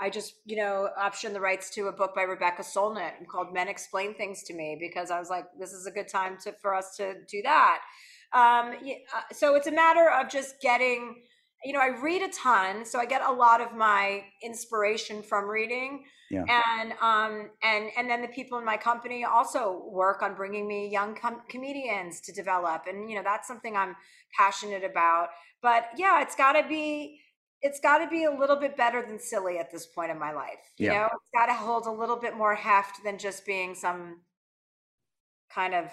[0.00, 3.68] I just you know option the rights to a book by Rebecca Solnit called Men
[3.68, 6.74] Explain Things to Me because I was like, this is a good time to for
[6.74, 7.80] us to do that.
[8.32, 11.22] Um, uh, so it's a matter of just getting.
[11.64, 15.48] You know, I read a ton, so I get a lot of my inspiration from
[15.48, 16.70] reading yeah.
[16.78, 20.88] and um and and then the people in my company also work on bringing me
[20.88, 23.94] young com- comedians to develop and you know that's something i'm
[24.36, 25.28] passionate about
[25.62, 27.20] but yeah it's got to be
[27.62, 30.32] it's got to be a little bit better than silly at this point in my
[30.32, 31.00] life you yeah.
[31.00, 34.20] know it's got to hold a little bit more heft than just being some
[35.54, 35.90] kind of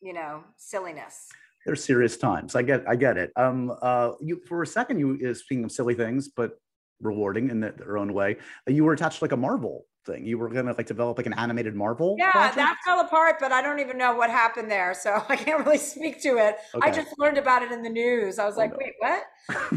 [0.00, 1.28] you know silliness
[1.66, 5.18] there's serious times i get i get it um uh you for a second you
[5.28, 6.58] uh, speaking of silly things but
[7.00, 8.36] rewarding in their own way.
[8.66, 10.26] You were attached to like a Marvel thing.
[10.26, 12.16] You were gonna like develop like an animated Marvel.
[12.18, 12.56] Yeah, project?
[12.56, 15.78] that fell apart, but I don't even know what happened there, so I can't really
[15.78, 16.56] speak to it.
[16.74, 16.88] Okay.
[16.88, 18.38] I just learned about it in the news.
[18.38, 18.78] I was oh, like, no.
[18.80, 19.22] wait, what?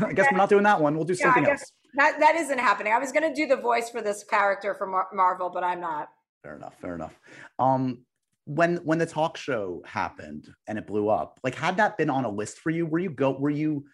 [0.10, 0.96] I guess we're not doing that one.
[0.96, 1.72] We'll do something else.
[1.96, 2.94] That that isn't happening.
[2.94, 6.10] I was gonna do the voice for this character for Mar- Marvel, but I'm not.
[6.44, 6.76] Fair enough.
[6.80, 7.20] Fair enough.
[7.60, 8.06] Um,
[8.48, 12.26] when when the talk show happened and it blew up, like had that been on
[12.26, 12.86] a list for you?
[12.86, 13.32] Were you go?
[13.32, 13.86] Were you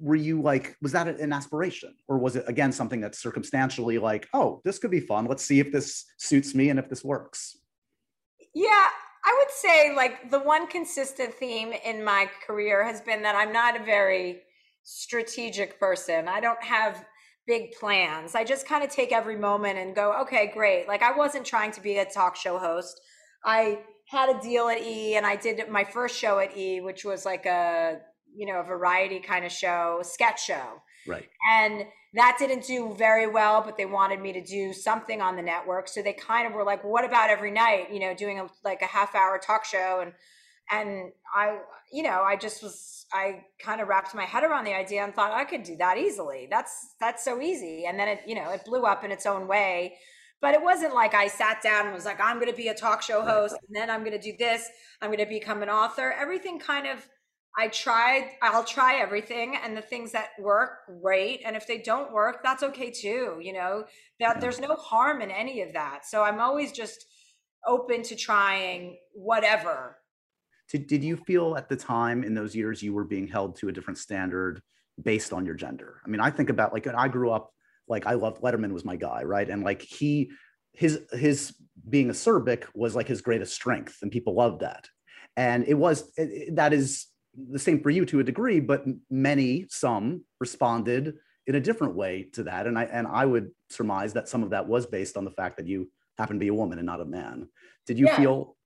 [0.00, 1.94] were you like was that an aspiration?
[2.08, 5.26] Or was it again something that's circumstantially like oh this could be fun.
[5.26, 7.58] Let's see if this suits me and if this works
[8.54, 8.86] yeah
[9.24, 13.52] i would say like the one consistent theme in my career has been that i'm
[13.52, 14.42] not a very
[14.84, 16.28] strategic person.
[16.28, 17.06] I don't have
[17.46, 18.34] big plans.
[18.34, 20.86] I just kind of take every moment and go okay great.
[20.86, 23.00] Like i wasn't trying to be a talk show host
[23.44, 27.04] i had a deal at e and i did my first show at e which
[27.04, 28.00] was like a
[28.34, 30.82] you know, a variety kind of show, sketch show.
[31.06, 31.28] Right.
[31.50, 31.84] And
[32.14, 35.88] that didn't do very well, but they wanted me to do something on the network.
[35.88, 38.82] So they kind of were like, what about every night, you know, doing a, like
[38.82, 40.00] a half hour talk show?
[40.02, 40.12] And,
[40.70, 41.58] and I,
[41.92, 45.14] you know, I just was, I kind of wrapped my head around the idea and
[45.14, 46.48] thought I could do that easily.
[46.50, 47.84] That's, that's so easy.
[47.86, 49.94] And then it, you know, it blew up in its own way
[50.44, 52.74] but it wasn't like I sat down and was like, I'm going to be a
[52.74, 54.68] talk show host and then I'm going to do this.
[55.00, 56.14] I'm going to become an author.
[56.20, 56.98] Everything kind of
[57.56, 61.40] I tried, I'll try everything and the things that work, great.
[61.46, 63.38] And if they don't work, that's okay too.
[63.40, 63.84] You know,
[64.20, 66.04] that there's no harm in any of that.
[66.04, 67.06] So I'm always just
[67.66, 69.96] open to trying whatever.
[70.68, 73.68] Did, did you feel at the time in those years you were being held to
[73.68, 74.60] a different standard
[75.02, 76.02] based on your gender?
[76.04, 77.50] I mean, I think about like, I grew up,
[77.88, 79.48] like I loved Letterman was my guy, right?
[79.48, 80.30] And like he,
[80.72, 81.54] his, his
[81.88, 84.88] being acerbic was like his greatest strength and people loved that.
[85.36, 87.06] And it was, it, that is
[87.50, 91.14] the same for you to a degree, but many, some responded
[91.46, 92.66] in a different way to that.
[92.66, 95.56] And I and I would surmise that some of that was based on the fact
[95.58, 97.48] that you happen to be a woman and not a man.
[97.86, 98.56] Did you yeah, feel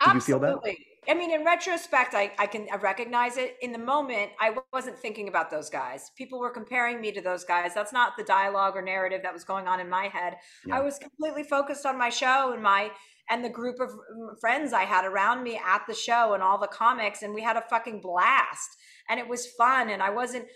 [0.00, 0.34] did absolutely.
[0.34, 0.76] you feel that?
[1.08, 3.56] I mean, in retrospect, I, I can recognize it.
[3.60, 6.10] In the moment, I wasn't thinking about those guys.
[6.16, 7.72] People were comparing me to those guys.
[7.74, 10.36] That's not the dialogue or narrative that was going on in my head.
[10.66, 10.78] Yeah.
[10.78, 12.90] I was completely focused on my show and my
[13.30, 16.58] and the group of mm, friends I had around me at the show and all
[16.58, 18.68] the comics, and we had a fucking blast.
[19.08, 19.90] And it was fun.
[19.90, 20.46] And I wasn't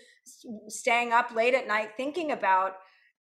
[0.67, 2.73] staying up late at night thinking about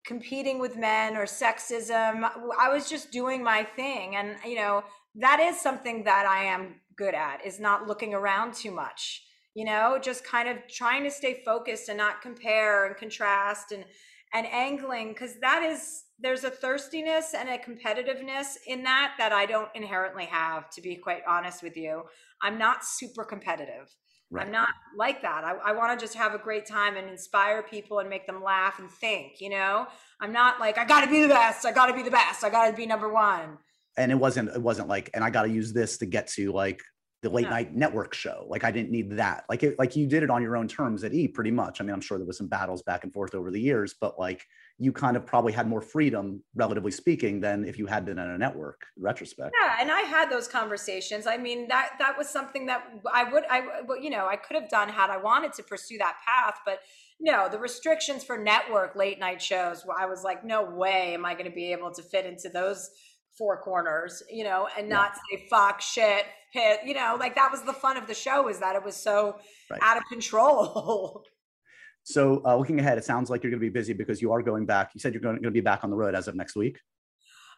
[0.04, 2.28] competing with men or sexism.
[2.58, 4.16] I was just doing my thing.
[4.16, 4.84] And, you know,
[5.16, 9.22] that is something that I am good at, is not looking around too much
[9.58, 13.84] you know, just kind of trying to stay focused and not compare and contrast and
[14.32, 19.46] and angling because that is there's a thirstiness and a competitiveness in that that I
[19.46, 22.04] don't inherently have to be quite honest with you.
[22.40, 23.92] I'm not super competitive.
[24.30, 24.46] Right.
[24.46, 25.42] I'm not like that.
[25.42, 28.42] I, I want to just have a great time and inspire people and make them
[28.44, 29.86] laugh and think, you know?
[30.20, 31.64] I'm not like, I got to be the best.
[31.64, 32.44] I got to be the best.
[32.44, 33.56] I got to be number one.
[33.98, 36.52] And it wasn't, it wasn't like, and I got to use this to get to
[36.52, 36.80] like
[37.22, 38.46] the late night network show.
[38.48, 39.44] Like I didn't need that.
[39.48, 41.80] Like it, like you did it on your own terms at E pretty much.
[41.80, 44.20] I mean, I'm sure there was some battles back and forth over the years, but
[44.20, 44.44] like
[44.78, 48.30] you kind of probably had more freedom, relatively speaking, than if you had been in
[48.30, 48.82] a network.
[48.96, 49.50] retrospect.
[49.60, 51.26] Yeah, and I had those conversations.
[51.26, 53.62] I mean, that that was something that I would, I,
[54.00, 56.78] you know, I could have done had I wanted to pursue that path, but
[57.20, 59.84] no, the restrictions for network late night shows.
[59.98, 62.90] I was like, no way am I going to be able to fit into those
[63.38, 65.38] four corners, you know, and not yeah.
[65.38, 68.58] say fuck, shit, hit, you know, like that was the fun of the show is
[68.58, 69.38] that it was so
[69.70, 69.80] right.
[69.82, 71.22] out of control.
[72.02, 74.42] so uh, looking ahead, it sounds like you're going to be busy because you are
[74.42, 74.90] going back.
[74.94, 76.80] You said you're going, going to be back on the road as of next week.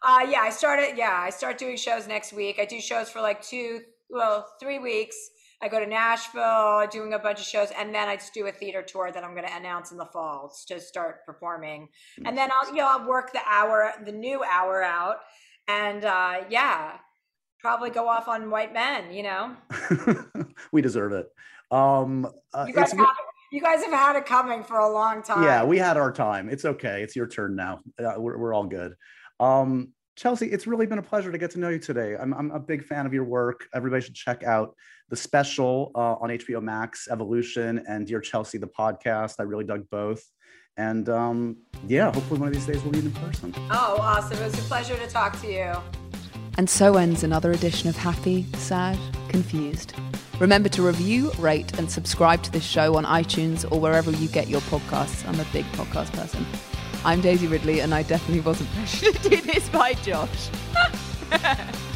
[0.03, 0.97] Uh, yeah, I started.
[0.97, 2.59] Yeah, I start doing shows next week.
[2.59, 5.17] I do shows for like two, well, three weeks.
[5.63, 8.53] I go to Nashville, doing a bunch of shows, and then I just do a
[8.53, 11.89] theater tour that I'm going to announce in the fall to start performing.
[12.25, 15.17] And then I'll, you know, I'll work the hour, the new hour out,
[15.71, 16.93] and uh, yeah,
[17.61, 19.13] probably go off on white men.
[19.13, 19.57] You know,
[20.73, 21.27] we deserve it.
[21.71, 23.07] Um, uh, you, guys have,
[23.53, 25.45] you guys have had it coming for a long time.
[25.45, 26.49] Yeah, we had our time.
[26.49, 27.03] It's okay.
[27.03, 27.81] It's your turn now.
[27.99, 28.95] Uh, we're, we're all good.
[29.39, 32.17] Um, Chelsea, it's really been a pleasure to get to know you today.
[32.21, 33.69] I'm, I'm a big fan of your work.
[33.73, 34.75] Everybody should check out
[35.09, 39.37] the special uh, on HBO Max, Evolution, and Dear Chelsea, the podcast.
[39.39, 40.23] I really dug both.
[40.77, 41.57] And um,
[41.87, 43.55] yeah, hopefully one of these days we'll meet in person.
[43.71, 44.39] Oh, awesome.
[44.39, 45.73] It was a pleasure to talk to you.
[46.59, 48.99] And so ends another edition of Happy, Sad,
[49.29, 49.95] Confused.
[50.39, 54.49] Remember to review, rate, and subscribe to this show on iTunes or wherever you get
[54.49, 55.27] your podcasts.
[55.29, 56.45] I'm a big podcast person.
[57.05, 60.51] I'm Daisy Ridley, and I definitely wasn't pressured to do this by Josh.